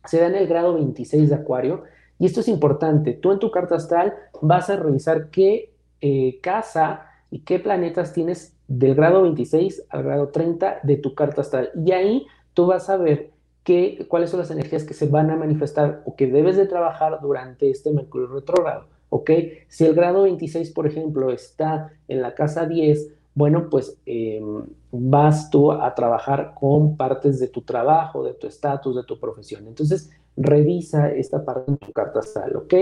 se 0.04 0.20
da 0.20 0.26
en 0.26 0.34
el 0.34 0.46
grado 0.46 0.74
26 0.74 1.28
de 1.28 1.34
Acuario. 1.34 1.84
Y 2.18 2.26
esto 2.26 2.40
es 2.40 2.48
importante. 2.48 3.14
Tú 3.14 3.32
en 3.32 3.38
tu 3.38 3.50
carta 3.50 3.76
astral 3.76 4.14
vas 4.42 4.70
a 4.70 4.76
revisar 4.76 5.30
qué 5.30 5.72
eh, 6.00 6.38
casa 6.42 7.06
y 7.30 7.40
qué 7.40 7.58
planetas 7.58 8.12
tienes 8.12 8.56
del 8.68 8.94
grado 8.94 9.22
26 9.22 9.86
al 9.88 10.02
grado 10.04 10.28
30 10.28 10.80
de 10.82 10.96
tu 10.96 11.14
carta 11.14 11.40
astral. 11.40 11.70
Y 11.74 11.92
ahí 11.92 12.26
tú 12.54 12.66
vas 12.66 12.90
a 12.90 12.96
ver 12.96 13.30
qué, 13.64 14.06
cuáles 14.08 14.30
son 14.30 14.40
las 14.40 14.50
energías 14.50 14.84
que 14.84 14.94
se 14.94 15.06
van 15.06 15.30
a 15.30 15.36
manifestar 15.36 16.02
o 16.04 16.16
que 16.16 16.26
debes 16.26 16.56
de 16.56 16.66
trabajar 16.66 17.20
durante 17.20 17.70
este 17.70 17.90
Mercurio 17.90 18.28
retrógrado. 18.28 18.86
¿Ok? 19.08 19.30
Si 19.68 19.84
el 19.84 19.94
grado 19.94 20.22
26, 20.22 20.70
por 20.70 20.86
ejemplo, 20.86 21.32
está 21.32 21.92
en 22.06 22.22
la 22.22 22.34
casa 22.34 22.66
10, 22.66 23.08
bueno, 23.40 23.70
pues 23.70 23.96
em, 24.04 24.66
vas 24.92 25.48
tú 25.48 25.72
a 25.72 25.94
trabajar 25.94 26.52
con 26.54 26.94
partes 26.98 27.40
de 27.40 27.48
tu 27.48 27.62
trabajo, 27.62 28.22
de 28.22 28.34
tu 28.34 28.46
estatus, 28.46 28.94
de 28.94 29.04
tu 29.04 29.18
profesión. 29.18 29.66
Entonces, 29.66 30.10
revisa 30.36 31.10
esta 31.10 31.42
parte 31.42 31.70
en 31.70 31.78
tu 31.78 31.90
carta 31.90 32.18
astral, 32.18 32.54
¿ok? 32.56 32.74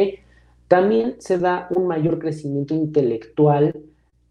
También 0.67 1.15
se 1.21 1.39
da 1.39 1.69
un 1.77 1.87
mayor 1.87 2.19
crecimiento 2.19 2.75
intelectual, 2.75 3.73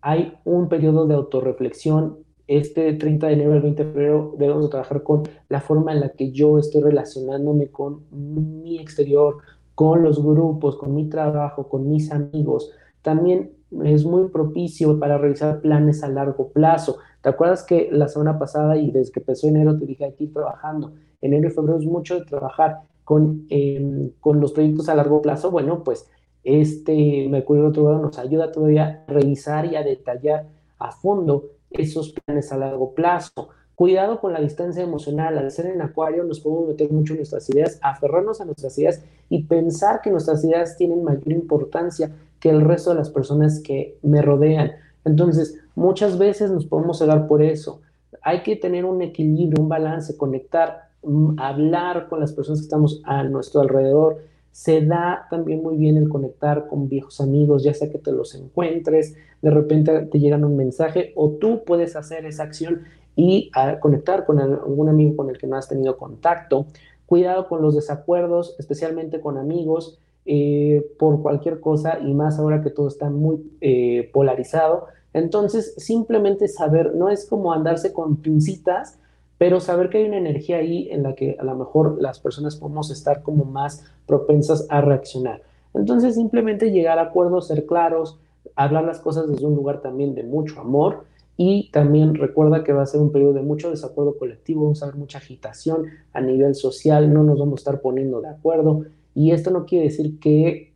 hay 0.02 0.34
un 0.44 0.68
periodo 0.68 1.08
de 1.08 1.16
autorreflexión. 1.16 2.18
Este 2.46 2.92
30 2.92 3.28
de 3.28 3.34
enero 3.34 3.54
al 3.54 3.62
20 3.62 3.86
de 3.86 3.92
febrero 3.94 4.36
debemos 4.38 4.70
trabajar 4.70 5.04
con 5.04 5.24
la 5.48 5.62
forma 5.62 5.94
en 5.94 6.02
la 6.02 6.10
que 6.10 6.32
yo 6.34 6.60
estoy 6.60 6.82
relacionándome 6.82 7.68
con 7.68 8.02
mi 8.12 8.80
exterior, 8.80 9.38
con 9.76 10.04
los 10.04 10.22
grupos, 10.22 10.76
con 10.76 10.94
mi 10.94 11.08
trabajo, 11.08 11.70
con 11.70 11.90
mis 11.90 12.12
amigos. 12.12 12.72
También 13.02 13.52
es 13.84 14.06
muy 14.06 14.30
propicio 14.30 15.00
para 15.00 15.18
realizar 15.18 15.62
planes 15.62 16.04
a 16.04 16.08
largo 16.08 16.50
plazo. 16.50 16.98
¿Te 17.22 17.30
acuerdas 17.30 17.64
que 17.64 17.90
la 17.92 18.08
semana 18.08 18.40
pasada 18.40 18.78
y 18.78 18.92
desde 18.92 19.12
que 19.12 19.20
empezó 19.20 19.48
enero 19.48 19.78
te 19.78 19.86
dije 19.86 20.06
aquí 20.06 20.28
trabajando? 20.28 20.94
Enero 21.22 21.48
y 21.48 21.52
febrero 21.52 21.80
es 21.80 21.86
mucho 21.86 22.20
de 22.20 22.26
trabajar 22.26 22.82
con, 23.04 23.46
em, 23.50 24.12
con 24.20 24.40
los 24.40 24.52
proyectos 24.52 24.90
a 24.90 24.96
largo 24.96 25.22
plazo. 25.22 25.52
Bueno, 25.52 25.84
pues 25.84 26.10
este 26.44 27.28
Mercurio 27.30 27.70
lado 27.70 28.00
nos 28.00 28.18
ayuda 28.18 28.52
todavía 28.52 29.04
a 29.08 29.12
revisar 29.12 29.66
y 29.66 29.76
a 29.76 29.84
detallar 29.84 30.46
a 30.80 30.92
fondo 30.92 31.50
esos 31.72 32.14
planes 32.14 32.52
a 32.52 32.58
largo 32.58 32.94
plazo. 32.94 33.50
Cuidado 33.76 34.20
con 34.20 34.34
la 34.34 34.40
distancia 34.40 34.82
emocional. 34.82 35.38
Al 35.38 35.52
ser 35.52 35.68
en 35.68 35.82
Acuario 35.82 36.24
nos 36.24 36.40
podemos 36.40 36.70
meter 36.70 36.92
mucho 36.92 37.14
en 37.14 37.20
nuestras 37.20 37.50
ideas, 37.50 37.80
aferrarnos 37.84 38.42
a 38.42 38.46
nuestras 38.46 38.78
ideas 38.80 39.04
y 39.30 39.44
pensar 39.44 40.02
que 40.02 40.10
nuestras 40.10 40.44
ideas 40.44 40.78
tienen 40.78 41.04
mayor 41.04 41.32
importancia 41.32 42.12
que 42.40 42.50
el 42.50 42.62
resto 42.62 42.92
de 42.92 42.98
las 42.98 43.10
personas 43.10 43.62
que 43.62 43.98
me 44.02 44.22
rodean. 44.22 44.72
Entonces, 45.06 45.60
muchas 45.76 46.18
veces 46.18 46.52
nos 46.52 46.66
podemos 46.66 47.00
cegar 47.00 47.28
por 47.28 47.42
eso. 47.42 47.82
Hay 48.22 48.44
que 48.44 48.56
tener 48.56 48.86
un 48.86 49.02
equilibrio, 49.02 49.62
un 49.62 49.70
balance, 49.70 50.18
conectar, 50.18 50.90
mm, 51.04 51.40
hablar 51.40 52.08
con 52.10 52.20
las 52.20 52.34
personas 52.34 52.60
que 52.60 52.66
estamos 52.66 53.02
a 53.06 53.24
nuestro 53.24 53.62
alrededor. 53.62 54.18
Se 54.52 54.82
da 54.82 55.28
también 55.30 55.62
muy 55.62 55.78
bien 55.78 55.98
el 55.98 56.10
conectar 56.10 56.68
con 56.68 56.90
viejos 56.90 57.22
amigos, 57.22 57.64
ya 57.64 57.74
sea 57.74 57.90
que 57.90 58.00
te 58.00 58.12
los 58.12 58.36
encuentres, 58.36 59.16
de 59.42 59.52
repente 59.52 60.08
te 60.08 60.20
llegan 60.20 60.44
un 60.44 60.58
mensaje 60.58 61.14
o 61.16 61.30
tú 61.32 61.64
puedes 61.64 61.96
hacer 61.96 62.26
esa 62.26 62.44
acción 62.44 62.82
y 63.16 63.50
a 63.54 63.80
conectar 63.80 64.26
con 64.26 64.40
algún 64.40 64.90
amigo 64.90 65.16
con 65.16 65.30
el 65.30 65.38
que 65.38 65.48
no 65.48 65.56
has 65.56 65.68
tenido 65.68 65.98
contacto. 65.98 66.68
Cuidado 67.06 67.48
con 67.48 67.62
los 67.62 67.76
desacuerdos, 67.76 68.56
especialmente 68.60 69.22
con 69.22 69.38
amigos, 69.38 70.00
eh, 70.30 70.86
por 71.00 71.22
cualquier 71.22 71.62
cosa 71.62 72.00
y 72.00 72.14
más 72.14 72.38
ahora 72.38 72.62
que 72.62 72.70
todo 72.70 72.90
está 72.90 73.10
muy 73.10 73.50
eh, 73.62 74.10
polarizado. 74.14 74.88
Entonces, 75.14 75.74
simplemente 75.78 76.50
saber, 76.50 76.94
no 76.96 77.10
es 77.10 77.26
como 77.26 77.54
andarse 77.54 77.94
con 77.94 78.18
pincitas, 78.18 79.00
pero 79.38 79.62
saber 79.62 79.90
que 79.90 80.00
hay 80.00 80.06
una 80.06 80.18
energía 80.18 80.58
ahí 80.58 80.90
en 80.92 81.04
la 81.04 81.16
que 81.16 81.38
a 81.40 81.44
lo 81.46 81.56
mejor 81.56 82.02
las 82.02 82.20
personas 82.20 82.58
podemos 82.58 82.92
estar 82.92 83.24
como 83.24 83.46
más 83.46 83.86
propensas 84.06 84.68
a 84.70 84.82
reaccionar. 84.82 85.44
Entonces, 85.74 86.16
simplemente 86.16 86.72
llegar 86.72 87.00
a 87.00 87.04
acuerdos, 87.04 87.48
ser 87.48 87.66
claros, 87.66 88.20
hablar 88.56 88.84
las 88.84 89.00
cosas 89.00 89.30
desde 89.30 89.46
un 89.46 89.56
lugar 89.56 89.82
también 89.82 90.14
de 90.14 90.24
mucho 90.24 90.60
amor 90.60 91.06
y 91.38 91.70
también 91.72 92.16
recuerda 92.16 92.64
que 92.66 92.74
va 92.74 92.82
a 92.82 92.88
ser 92.88 93.00
un 93.00 93.12
periodo 93.12 93.34
de 93.34 93.44
mucho 93.44 93.70
desacuerdo 93.70 94.18
colectivo, 94.18 94.64
vamos 94.64 94.82
a 94.82 94.88
ver 94.88 94.96
mucha 94.96 95.20
agitación 95.20 95.86
a 96.12 96.20
nivel 96.20 96.56
social, 96.56 97.14
no 97.14 97.24
nos 97.24 97.40
vamos 97.40 97.60
a 97.60 97.62
estar 97.62 97.82
poniendo 97.82 98.20
de 98.20 98.30
acuerdo. 98.30 98.86
Y 99.18 99.32
esto 99.32 99.50
no 99.50 99.66
quiere 99.66 99.86
decir 99.86 100.20
que, 100.20 100.74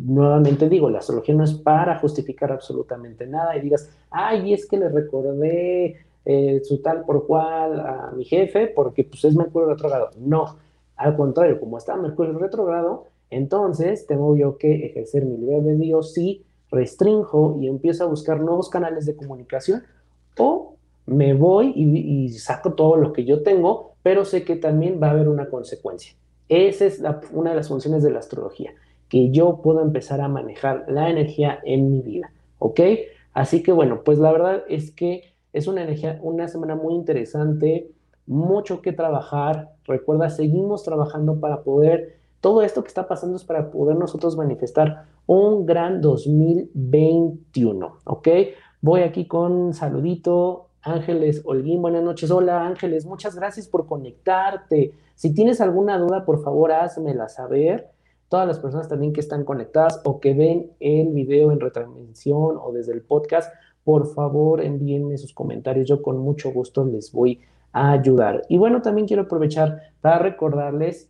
nuevamente 0.00 0.68
digo, 0.68 0.90
la 0.90 0.98
astrología 0.98 1.36
no 1.36 1.44
es 1.44 1.54
para 1.54 2.00
justificar 2.00 2.50
absolutamente 2.50 3.24
nada 3.24 3.56
y 3.56 3.60
digas, 3.60 3.88
ay, 4.10 4.52
es 4.52 4.66
que 4.66 4.78
le 4.78 4.88
recordé 4.88 5.96
eh, 6.24 6.60
su 6.64 6.82
tal 6.82 7.04
por 7.04 7.24
cual 7.28 7.78
a 7.78 8.12
mi 8.16 8.24
jefe 8.24 8.66
porque 8.66 9.04
pues 9.04 9.24
es 9.26 9.36
Mercurio 9.36 9.68
retrogrado. 9.68 10.10
No, 10.18 10.56
al 10.96 11.16
contrario, 11.16 11.60
como 11.60 11.78
está 11.78 11.94
Mercurio 11.94 12.36
retrogrado, 12.36 13.04
entonces 13.30 14.08
tengo 14.08 14.36
yo 14.36 14.58
que 14.58 14.86
ejercer 14.86 15.24
mi 15.24 15.36
libre 15.36 15.76
Dios 15.76 16.14
sí 16.14 16.44
restrinjo 16.72 17.58
y 17.60 17.68
empiezo 17.68 18.02
a 18.02 18.08
buscar 18.08 18.40
nuevos 18.40 18.68
canales 18.70 19.06
de 19.06 19.14
comunicación 19.14 19.84
o 20.36 20.74
me 21.06 21.32
voy 21.32 21.72
y, 21.76 22.28
saco 22.30 22.72
todo 22.72 22.96
lo 22.96 23.12
que 23.12 23.24
yo 23.24 23.44
tengo, 23.44 23.92
pero 24.02 24.24
sé 24.24 24.42
que 24.42 24.56
también 24.56 24.98
va 25.00 25.06
a 25.06 25.10
haber 25.12 25.28
una 25.28 25.48
consecuencia. 25.48 26.14
Esa 26.48 26.86
es 26.86 27.02
una 27.32 27.50
de 27.50 27.56
las 27.56 27.68
funciones 27.68 28.02
de 28.02 28.10
la 28.10 28.18
astrología, 28.18 28.72
que 29.08 29.30
yo 29.30 29.60
puedo 29.62 29.80
empezar 29.80 30.20
a 30.20 30.28
manejar 30.28 30.84
la 30.88 31.10
energía 31.10 31.58
en 31.64 31.90
mi 31.90 32.00
vida, 32.00 32.32
¿ok? 32.58 32.80
Así 33.32 33.62
que 33.62 33.72
bueno, 33.72 34.02
pues 34.04 34.18
la 34.18 34.32
verdad 34.32 34.64
es 34.68 34.90
que 34.90 35.34
es 35.52 35.66
una 35.66 35.82
energía, 35.82 36.18
una 36.22 36.48
semana 36.48 36.74
muy 36.74 36.94
interesante, 36.94 37.90
mucho 38.26 38.82
que 38.82 38.92
trabajar. 38.92 39.70
Recuerda, 39.84 40.28
seguimos 40.28 40.82
trabajando 40.84 41.40
para 41.40 41.62
poder 41.62 42.18
todo 42.40 42.62
esto 42.62 42.82
que 42.82 42.88
está 42.88 43.08
pasando 43.08 43.36
es 43.36 43.44
para 43.44 43.70
poder 43.70 43.96
nosotros 43.96 44.36
manifestar 44.36 45.06
un 45.26 45.66
gran 45.66 46.00
2021, 46.00 47.98
¿ok? 48.04 48.28
Voy 48.80 49.00
aquí 49.00 49.26
con 49.26 49.74
saludito. 49.74 50.67
Ángeles 50.82 51.42
Holguín, 51.44 51.82
buenas 51.82 52.02
noches. 52.02 52.30
Hola 52.30 52.66
Ángeles, 52.66 53.04
muchas 53.04 53.34
gracias 53.34 53.66
por 53.68 53.86
conectarte. 53.86 54.92
Si 55.14 55.34
tienes 55.34 55.60
alguna 55.60 55.98
duda, 55.98 56.24
por 56.24 56.42
favor, 56.42 56.72
házmela 56.72 57.28
saber. 57.28 57.88
Todas 58.28 58.46
las 58.46 58.58
personas 58.58 58.88
también 58.88 59.12
que 59.12 59.20
están 59.20 59.44
conectadas 59.44 60.00
o 60.04 60.20
que 60.20 60.34
ven 60.34 60.70
el 60.80 61.08
video 61.08 61.50
en 61.50 61.60
retransmisión 61.60 62.58
o 62.60 62.72
desde 62.72 62.92
el 62.92 63.02
podcast, 63.02 63.52
por 63.84 64.12
favor 64.14 64.62
envíenme 64.62 65.16
sus 65.18 65.32
comentarios. 65.32 65.88
Yo 65.88 66.02
con 66.02 66.18
mucho 66.18 66.52
gusto 66.52 66.84
les 66.84 67.10
voy 67.10 67.40
a 67.72 67.92
ayudar. 67.92 68.42
Y 68.48 68.58
bueno, 68.58 68.82
también 68.82 69.06
quiero 69.06 69.22
aprovechar 69.22 69.80
para 70.00 70.18
recordarles 70.18 71.08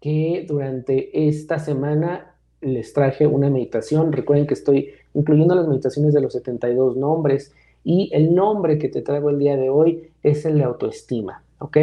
que 0.00 0.44
durante 0.48 1.28
esta 1.28 1.58
semana 1.58 2.36
les 2.60 2.92
traje 2.92 3.26
una 3.26 3.50
meditación. 3.50 4.12
Recuerden 4.12 4.46
que 4.46 4.54
estoy 4.54 4.90
incluyendo 5.12 5.54
las 5.54 5.68
meditaciones 5.68 6.14
de 6.14 6.20
los 6.20 6.32
72 6.32 6.96
nombres 6.96 7.52
y 7.84 8.10
el 8.12 8.34
nombre 8.34 8.78
que 8.78 8.88
te 8.88 9.02
traigo 9.02 9.30
el 9.30 9.38
día 9.38 9.56
de 9.56 9.70
hoy 9.70 10.10
es 10.22 10.44
el 10.44 10.58
de 10.58 10.64
autoestima, 10.64 11.42
¿ok? 11.58 11.78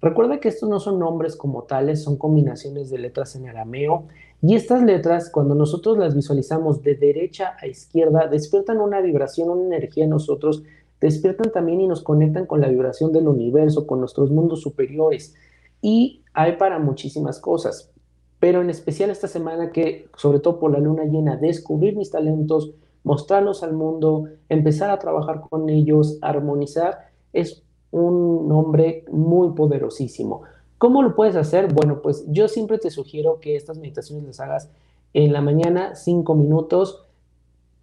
Recuerda 0.00 0.40
que 0.40 0.48
estos 0.48 0.68
no 0.68 0.80
son 0.80 0.98
nombres 0.98 1.36
como 1.36 1.62
tales, 1.62 2.02
son 2.02 2.16
combinaciones 2.16 2.90
de 2.90 2.98
letras 2.98 3.36
en 3.36 3.48
arameo 3.48 4.06
y 4.42 4.56
estas 4.56 4.82
letras, 4.82 5.30
cuando 5.30 5.54
nosotros 5.54 5.96
las 5.96 6.16
visualizamos 6.16 6.82
de 6.82 6.96
derecha 6.96 7.54
a 7.60 7.68
izquierda, 7.68 8.26
despiertan 8.26 8.80
una 8.80 9.00
vibración, 9.00 9.48
una 9.48 9.76
energía 9.76 10.02
en 10.02 10.10
nosotros, 10.10 10.64
despiertan 11.00 11.52
también 11.52 11.80
y 11.80 11.86
nos 11.86 12.02
conectan 12.02 12.46
con 12.46 12.60
la 12.60 12.66
vibración 12.66 13.12
del 13.12 13.28
universo, 13.28 13.86
con 13.86 14.00
nuestros 14.00 14.32
mundos 14.32 14.60
superiores. 14.60 15.36
Y 15.80 16.22
hay 16.34 16.56
para 16.56 16.80
muchísimas 16.80 17.38
cosas, 17.38 17.92
pero 18.40 18.60
en 18.60 18.70
especial 18.70 19.10
esta 19.10 19.28
semana 19.28 19.70
que, 19.70 20.08
sobre 20.16 20.40
todo 20.40 20.58
por 20.58 20.72
la 20.72 20.80
luna 20.80 21.04
llena, 21.04 21.36
descubrir 21.36 21.96
mis 21.96 22.10
talentos, 22.10 22.72
mostrarlos 23.04 23.62
al 23.62 23.72
mundo, 23.72 24.24
empezar 24.48 24.90
a 24.90 24.98
trabajar 24.98 25.42
con 25.48 25.68
ellos, 25.68 26.18
armonizar, 26.22 27.10
es 27.32 27.62
un 27.90 28.48
nombre 28.48 29.04
muy 29.10 29.50
poderosísimo. 29.50 30.42
¿Cómo 30.78 31.02
lo 31.02 31.14
puedes 31.14 31.36
hacer? 31.36 31.72
Bueno, 31.72 32.02
pues 32.02 32.24
yo 32.28 32.48
siempre 32.48 32.78
te 32.78 32.90
sugiero 32.90 33.38
que 33.40 33.56
estas 33.56 33.78
meditaciones 33.78 34.26
las 34.26 34.40
hagas 34.40 34.70
en 35.14 35.32
la 35.32 35.40
mañana, 35.40 35.94
cinco 35.94 36.34
minutos, 36.34 37.04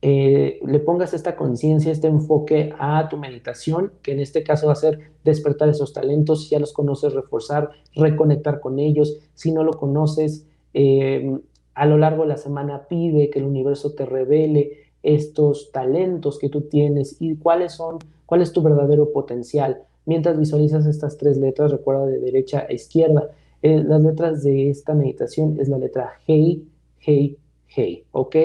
eh, 0.01 0.59
le 0.65 0.79
pongas 0.79 1.13
esta 1.13 1.35
conciencia, 1.35 1.91
este 1.91 2.07
enfoque 2.07 2.73
a 2.79 3.07
tu 3.09 3.17
meditación, 3.17 3.91
que 4.01 4.13
en 4.13 4.19
este 4.19 4.43
caso 4.43 4.67
va 4.67 4.73
a 4.73 4.77
ser 4.77 5.11
despertar 5.25 5.69
esos 5.69 5.93
talentos, 5.93 6.43
si 6.43 6.51
ya 6.51 6.59
los 6.59 6.73
conoces, 6.73 7.13
reforzar, 7.13 7.71
reconectar 7.95 8.61
con 8.61 8.79
ellos, 8.79 9.17
si 9.33 9.51
no 9.51 9.63
lo 9.63 9.73
conoces, 9.73 10.45
eh, 10.73 11.37
a 11.73 11.85
lo 11.85 11.97
largo 11.97 12.23
de 12.23 12.29
la 12.29 12.37
semana 12.37 12.87
pide 12.87 13.29
que 13.29 13.39
el 13.39 13.45
universo 13.45 13.93
te 13.93 14.05
revele 14.05 14.88
estos 15.03 15.71
talentos 15.71 16.39
que 16.39 16.49
tú 16.49 16.61
tienes 16.61 17.17
y 17.19 17.35
cuáles 17.35 17.73
son, 17.73 17.99
cuál 18.25 18.41
es 18.41 18.51
tu 18.51 18.61
verdadero 18.61 19.11
potencial. 19.11 19.81
Mientras 20.05 20.37
visualizas 20.37 20.85
estas 20.85 21.17
tres 21.17 21.37
letras, 21.37 21.71
recuerda 21.71 22.05
de 22.05 22.19
derecha 22.19 22.65
a 22.67 22.73
izquierda, 22.73 23.29
eh, 23.61 23.83
las 23.83 24.01
letras 24.01 24.43
de 24.43 24.69
esta 24.69 24.93
meditación 24.93 25.59
es 25.59 25.67
la 25.69 25.77
letra 25.77 26.13
Hey, 26.25 26.67
Hey, 26.99 27.37
Hey, 27.67 28.03
¿ok? 28.11 28.35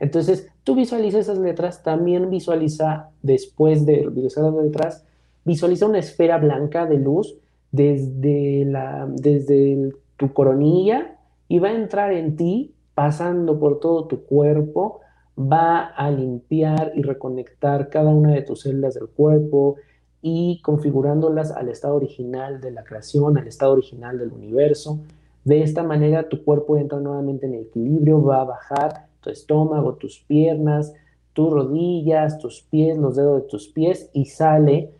Entonces, 0.00 0.48
tú 0.64 0.74
visualiza 0.74 1.20
esas 1.20 1.38
letras, 1.38 1.82
también 1.82 2.28
visualiza, 2.30 3.10
después 3.22 3.86
de 3.86 4.08
visualizar 4.08 4.44
las 4.44 4.64
letras, 4.64 5.04
visualiza 5.44 5.86
una 5.86 5.98
esfera 5.98 6.38
blanca 6.38 6.86
de 6.86 6.98
luz 6.98 7.36
desde, 7.70 8.64
la, 8.64 9.08
desde 9.08 9.92
tu 10.16 10.32
coronilla 10.32 11.16
y 11.48 11.58
va 11.58 11.68
a 11.68 11.74
entrar 11.74 12.12
en 12.12 12.36
ti, 12.36 12.74
pasando 12.94 13.58
por 13.58 13.80
todo 13.80 14.06
tu 14.06 14.24
cuerpo, 14.24 15.00
va 15.38 15.86
a 15.86 16.10
limpiar 16.10 16.92
y 16.94 17.02
reconectar 17.02 17.88
cada 17.88 18.10
una 18.10 18.32
de 18.32 18.42
tus 18.42 18.62
células 18.62 18.94
del 18.94 19.08
cuerpo 19.08 19.76
y 20.20 20.60
configurándolas 20.62 21.50
al 21.50 21.68
estado 21.68 21.96
original 21.96 22.60
de 22.60 22.70
la 22.70 22.84
creación, 22.84 23.38
al 23.38 23.46
estado 23.46 23.72
original 23.72 24.18
del 24.18 24.32
universo. 24.32 25.00
De 25.44 25.62
esta 25.62 25.82
manera 25.82 26.28
tu 26.28 26.44
cuerpo 26.44 26.76
entra 26.76 27.00
nuevamente 27.00 27.46
en 27.46 27.54
equilibrio, 27.54 28.22
va 28.22 28.42
a 28.42 28.44
bajar 28.44 29.06
tu 29.20 29.30
estómago, 29.30 29.94
tus 29.94 30.20
piernas, 30.20 30.94
tus 31.32 31.50
rodillas, 31.50 32.38
tus 32.38 32.62
pies, 32.62 32.98
los 32.98 33.16
dedos 33.16 33.42
de 33.42 33.48
tus 33.48 33.68
pies 33.68 34.10
y 34.12 34.26
sale 34.26 34.90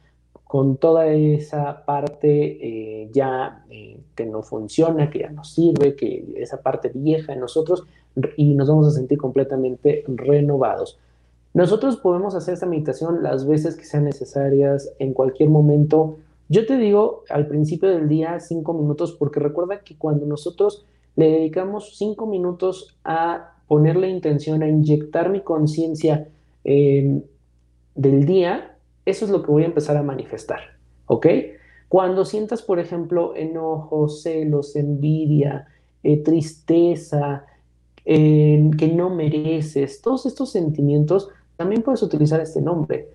con 0.45 0.77
toda 0.77 1.07
esa 1.07 1.85
parte 1.87 3.03
eh, 3.03 3.11
ya 3.13 3.65
eh, 3.71 4.01
que 4.15 4.27
no 4.27 4.43
funciona, 4.43 5.09
que 5.09 5.21
ya 5.21 5.31
no 5.31 5.45
sirve, 5.45 5.95
que 5.95 6.35
esa 6.37 6.61
parte 6.61 6.91
vieja 6.95 7.33
en 7.33 7.41
nosotros 7.41 7.85
y 8.37 8.55
nos 8.55 8.69
vamos 8.69 8.89
a 8.89 8.91
sentir 8.91 9.19
completamente 9.19 10.05
renovados. 10.07 10.99
Nosotros 11.55 11.97
podemos 11.99 12.35
hacer 12.35 12.55
esta 12.55 12.67
meditación 12.67 13.23
las 13.23 13.47
veces 13.47 13.77
que 13.77 13.85
sean 13.85 14.05
necesarias, 14.05 14.93
en 14.99 15.13
cualquier 15.13 15.51
momento. 15.51 16.17
Yo 16.49 16.67
te 16.67 16.79
digo 16.79 17.25
al 17.29 17.47
principio 17.47 17.91
del 17.91 18.09
día 18.09 18.41
cinco 18.41 18.73
minutos 18.73 19.13
porque 19.13 19.41
recuerda 19.41 19.81
que 19.81 19.97
cuando 19.97 20.27
nosotros 20.27 20.85
le 21.17 21.31
dedicamos 21.31 21.97
cinco 21.99 22.27
minutos 22.27 22.97
a 23.05 23.55
ponerle 23.69 24.09
intención 24.09 24.63
a 24.63 24.69
inyectar 24.69 25.29
mi 25.29 25.41
conciencia 25.41 26.29
em, 26.65 27.23
del 27.95 28.25
día, 28.25 28.77
eso 29.05 29.25
es 29.25 29.31
lo 29.31 29.43
que 29.43 29.51
voy 29.51 29.65
a 29.65 29.67
empezar 29.67 29.97
a 29.97 30.03
manifestar, 30.03 30.61
¿ok? 31.07 31.27
Cuando 31.89 32.25
sientas, 32.25 32.63
por 32.63 32.79
ejemplo, 32.79 33.35
enojo, 33.37 34.09
celos, 34.09 34.77
envidia, 34.77 35.69
eh, 36.03 36.23
tristeza, 36.23 37.45
em, 38.05 38.71
que 38.73 38.89
no 38.89 39.11
mereces, 39.11 40.01
todos 40.01 40.27
estos 40.27 40.51
sentimientos, 40.51 41.29
también 41.57 41.83
puedes 41.83 42.03
utilizar 42.03 42.41
este 42.41 42.61
nombre. 42.61 43.09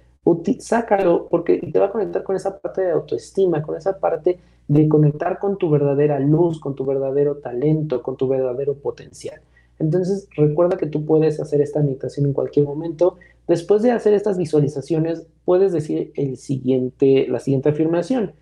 sácalo 0.60 1.28
porque 1.30 1.58
te 1.58 1.80
va 1.80 1.86
a 1.88 1.92
conectar 1.92 2.24
con 2.24 2.36
esa 2.36 2.60
parte 2.60 2.82
de 2.82 2.92
autoestima, 2.92 3.62
con 3.62 3.78
esa 3.78 3.98
parte 4.00 4.40
de 4.68 4.90
conectar 4.90 5.40
con 5.40 5.58
tu 5.58 5.70
verdadera 5.70 6.20
luz, 6.20 6.60
con 6.60 6.76
tu 6.76 6.86
verdadero 6.86 7.38
talento, 7.38 8.02
con 8.04 8.18
tu 8.18 8.28
verdadero 8.28 8.76
potencial. 8.76 9.40
Entonces, 9.80 10.28
recuerda 10.36 10.78
que 10.78 10.88
tú 10.88 11.06
puedes 11.06 11.40
hacer 11.40 11.62
esta 11.62 11.82
meditación 11.82 12.26
en 12.26 12.34
cualquier 12.34 12.66
momento. 12.66 13.18
Después 13.48 13.82
de 13.82 13.92
hacer 13.92 14.14
estas 14.14 14.38
visualizaciones, 14.38 15.26
puedes 15.46 15.72
decir 15.72 16.12
el 16.16 16.38
siguiente, 16.38 17.28
la 17.30 17.40
siguiente 17.40 17.70
afirmación. 17.70 18.34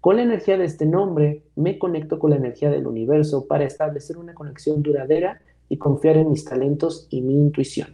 Con 0.00 0.16
la 0.16 0.22
energía 0.22 0.58
de 0.58 0.64
este 0.64 0.84
nombre, 0.84 1.42
me 1.56 1.78
conecto 1.78 2.18
con 2.18 2.30
la 2.30 2.36
energía 2.36 2.70
del 2.70 2.86
universo 2.86 3.46
para 3.46 3.64
establecer 3.64 4.18
una 4.18 4.34
conexión 4.34 4.82
duradera 4.82 5.40
y 5.72 5.78
confiar 5.78 6.18
en 6.18 6.28
mis 6.28 6.44
talentos 6.44 7.06
y 7.08 7.22
mi 7.22 7.32
intuición. 7.32 7.88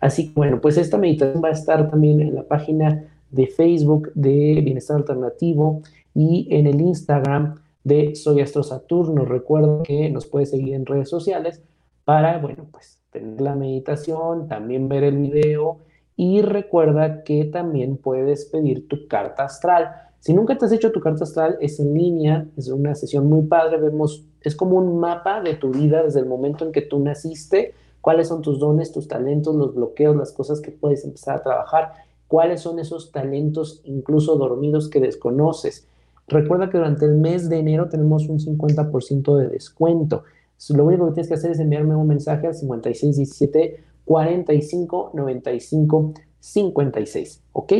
Así 0.00 0.28
que, 0.28 0.32
bueno, 0.36 0.58
pues 0.62 0.78
esta 0.78 0.96
meditación 0.96 1.44
va 1.44 1.48
a 1.48 1.52
estar 1.52 1.90
también 1.90 2.22
en 2.22 2.34
la 2.34 2.44
página 2.44 3.12
de 3.30 3.46
Facebook 3.46 4.10
de 4.14 4.62
Bienestar 4.64 4.96
Alternativo 4.96 5.82
y 6.14 6.48
en 6.50 6.66
el 6.66 6.80
Instagram 6.80 7.56
de 7.84 8.14
Soy 8.14 8.40
Astro 8.40 8.62
Saturno. 8.62 9.26
Recuerda 9.26 9.82
que 9.82 10.08
nos 10.08 10.24
puedes 10.24 10.48
seguir 10.48 10.72
en 10.72 10.86
redes 10.86 11.10
sociales 11.10 11.62
para, 12.06 12.38
bueno, 12.38 12.64
pues 12.72 12.98
tener 13.10 13.38
la 13.38 13.54
meditación, 13.54 14.48
también 14.48 14.88
ver 14.88 15.04
el 15.04 15.18
video 15.18 15.80
y 16.16 16.40
recuerda 16.40 17.22
que 17.22 17.44
también 17.44 17.98
puedes 17.98 18.46
pedir 18.46 18.88
tu 18.88 19.08
carta 19.08 19.44
astral. 19.44 19.90
Si 20.20 20.34
nunca 20.34 20.56
te 20.56 20.66
has 20.66 20.72
hecho 20.72 20.92
tu 20.92 21.00
carta 21.00 21.24
astral, 21.24 21.56
es 21.60 21.80
en 21.80 21.94
línea, 21.94 22.46
es 22.56 22.68
una 22.68 22.94
sesión 22.94 23.26
muy 23.26 23.46
padre, 23.46 23.78
vemos, 23.78 24.24
es 24.42 24.54
como 24.54 24.76
un 24.76 25.00
mapa 25.00 25.40
de 25.40 25.54
tu 25.54 25.70
vida 25.70 26.02
desde 26.02 26.20
el 26.20 26.26
momento 26.26 26.66
en 26.66 26.72
que 26.72 26.82
tú 26.82 26.98
naciste, 27.00 27.72
cuáles 28.02 28.28
son 28.28 28.42
tus 28.42 28.58
dones, 28.58 28.92
tus 28.92 29.08
talentos, 29.08 29.54
los 29.54 29.74
bloqueos, 29.74 30.14
las 30.14 30.32
cosas 30.32 30.60
que 30.60 30.72
puedes 30.72 31.04
empezar 31.04 31.36
a 31.36 31.42
trabajar, 31.42 31.92
cuáles 32.28 32.60
son 32.60 32.78
esos 32.78 33.12
talentos 33.12 33.80
incluso 33.84 34.36
dormidos 34.36 34.90
que 34.90 35.00
desconoces. 35.00 35.86
Recuerda 36.28 36.68
que 36.68 36.78
durante 36.78 37.06
el 37.06 37.14
mes 37.14 37.48
de 37.48 37.58
enero 37.58 37.88
tenemos 37.88 38.28
un 38.28 38.38
50% 38.38 39.36
de 39.36 39.48
descuento. 39.48 40.24
Lo 40.68 40.84
único 40.84 41.06
que 41.06 41.14
tienes 41.14 41.28
que 41.28 41.34
hacer 41.34 41.50
es 41.50 41.58
enviarme 41.58 41.96
un 41.96 42.06
mensaje 42.06 42.46
al 42.46 42.54
5617 42.54 43.84
45 44.04 45.12
95 45.14 46.14
56, 46.40 47.42
¿ok? 47.52 47.72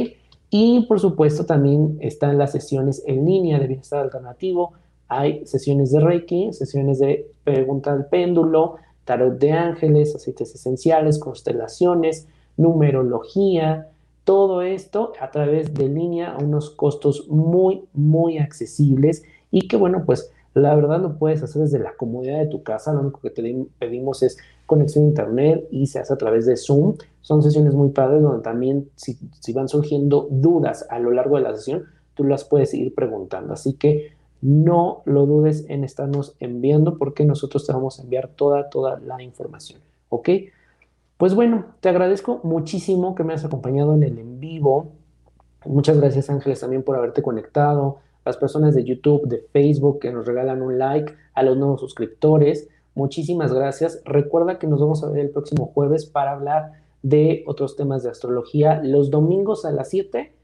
Y 0.50 0.86
por 0.86 0.98
supuesto 0.98 1.46
también 1.46 1.96
están 2.00 2.36
las 2.36 2.52
sesiones 2.52 3.02
en 3.06 3.24
línea 3.24 3.58
de 3.58 3.68
bienestar 3.68 4.00
alternativo. 4.00 4.72
Hay 5.08 5.46
sesiones 5.46 5.92
de 5.92 6.00
Reiki, 6.00 6.52
sesiones 6.52 6.98
de 6.98 7.30
pregunta 7.44 7.92
al 7.92 8.06
péndulo, 8.06 8.76
tarot 9.04 9.38
de 9.38 9.52
ángeles, 9.52 10.14
aceites 10.14 10.54
esenciales, 10.54 11.18
constelaciones, 11.18 12.26
numerología, 12.56 13.88
todo 14.24 14.62
esto 14.62 15.12
a 15.20 15.30
través 15.30 15.72
de 15.74 15.88
línea 15.88 16.32
a 16.32 16.38
unos 16.38 16.70
costos 16.70 17.28
muy, 17.28 17.84
muy 17.92 18.38
accesibles 18.38 19.22
y 19.50 19.66
que 19.66 19.76
bueno, 19.76 20.04
pues 20.04 20.30
la 20.54 20.74
verdad 20.74 21.00
lo 21.00 21.16
puedes 21.16 21.42
hacer 21.42 21.62
desde 21.62 21.78
la 21.78 21.94
comodidad 21.94 22.38
de 22.38 22.46
tu 22.46 22.62
casa. 22.62 22.92
Lo 22.92 23.00
único 23.00 23.20
que 23.20 23.30
te 23.30 23.66
pedimos 23.78 24.22
es 24.22 24.36
conexión 24.70 25.04
a 25.04 25.08
internet 25.08 25.66
y 25.72 25.88
se 25.88 25.98
hace 25.98 26.12
a 26.12 26.16
través 26.16 26.46
de 26.46 26.56
Zoom. 26.56 26.94
Son 27.22 27.42
sesiones 27.42 27.74
muy 27.74 27.88
padres 27.88 28.22
donde 28.22 28.40
también 28.40 28.88
si, 28.94 29.18
si 29.40 29.52
van 29.52 29.68
surgiendo 29.68 30.28
dudas 30.30 30.86
a 30.88 31.00
lo 31.00 31.10
largo 31.10 31.36
de 31.36 31.42
la 31.42 31.56
sesión, 31.56 31.86
tú 32.14 32.22
las 32.22 32.44
puedes 32.44 32.72
ir 32.72 32.94
preguntando. 32.94 33.52
Así 33.52 33.74
que 33.74 34.12
no 34.40 35.02
lo 35.06 35.26
dudes 35.26 35.64
en 35.68 35.82
estarnos 35.82 36.36
enviando 36.38 36.98
porque 36.98 37.24
nosotros 37.24 37.66
te 37.66 37.72
vamos 37.72 37.98
a 37.98 38.04
enviar 38.04 38.28
toda, 38.28 38.70
toda 38.70 39.00
la 39.00 39.20
información. 39.24 39.80
¿Ok? 40.08 40.28
Pues 41.16 41.34
bueno, 41.34 41.64
te 41.80 41.88
agradezco 41.88 42.40
muchísimo 42.44 43.16
que 43.16 43.24
me 43.24 43.32
hayas 43.32 43.44
acompañado 43.44 43.94
en 43.94 44.04
el 44.04 44.18
en 44.20 44.38
vivo. 44.38 44.92
Muchas 45.66 45.98
gracias 45.98 46.30
Ángeles 46.30 46.60
también 46.60 46.84
por 46.84 46.96
haberte 46.96 47.22
conectado. 47.22 47.98
Las 48.24 48.36
personas 48.36 48.76
de 48.76 48.84
YouTube, 48.84 49.26
de 49.26 49.44
Facebook 49.52 49.98
que 49.98 50.12
nos 50.12 50.26
regalan 50.26 50.62
un 50.62 50.78
like, 50.78 51.12
a 51.34 51.42
los 51.42 51.56
nuevos 51.56 51.80
suscriptores. 51.80 52.68
Muchísimas 53.00 53.50
gracias. 53.50 54.02
Recuerda 54.04 54.58
que 54.58 54.66
nos 54.66 54.78
vamos 54.78 55.02
a 55.02 55.08
ver 55.08 55.20
el 55.20 55.30
próximo 55.30 55.64
jueves 55.72 56.04
para 56.04 56.32
hablar 56.32 56.72
de 57.02 57.42
otros 57.46 57.74
temas 57.74 58.02
de 58.02 58.10
astrología. 58.10 58.82
Los 58.84 59.10
domingos 59.10 59.64
a 59.64 59.70
las 59.70 59.88
7, 59.88 60.34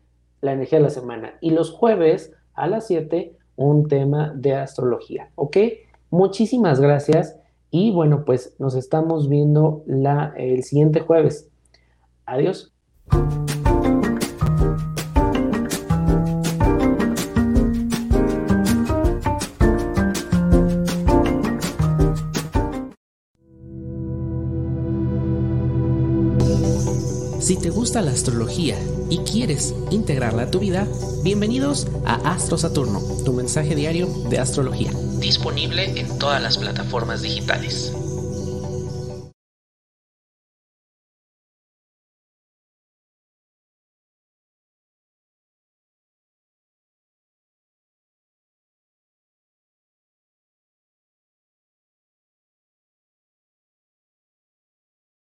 la 0.41 0.53
energía 0.53 0.79
de 0.79 0.85
la 0.85 0.91
semana. 0.91 1.35
Y 1.43 1.51
los 1.51 1.71
jueves 1.71 2.33
a 2.55 2.67
las 2.67 2.87
7, 2.87 3.37
un 3.57 3.89
tema 3.89 4.33
de 4.35 4.55
astrología. 4.55 5.29
¿Ok? 5.35 5.59
Muchísimas 6.09 6.81
gracias 6.81 7.37
y 7.71 7.91
bueno, 7.91 8.25
pues 8.25 8.57
nos 8.59 8.75
estamos 8.75 9.29
viendo 9.29 9.83
la, 9.87 10.33
el 10.39 10.63
siguiente 10.63 11.01
jueves. 11.01 11.51
Adiós. 12.25 12.73
Si 27.47 27.57
te 27.57 27.71
gusta 27.71 28.03
la 28.03 28.11
astrología 28.11 28.77
y 29.09 29.19
quieres 29.19 29.73
integrarla 29.93 30.43
a 30.43 30.51
tu 30.51 30.59
vida, 30.59 30.89
bienvenidos 31.23 31.87
a 32.05 32.15
Astro 32.33 32.59
Saturno, 32.59 33.01
tu 33.25 33.33
mensaje 33.33 33.77
diario 33.77 34.09
de 34.29 34.41
astrología, 34.41 34.91
disponible 35.21 36.01
en 36.01 36.19
todas 36.19 36.43
las 36.43 36.59
plataformas 36.59 37.23
digitales. 37.23 37.93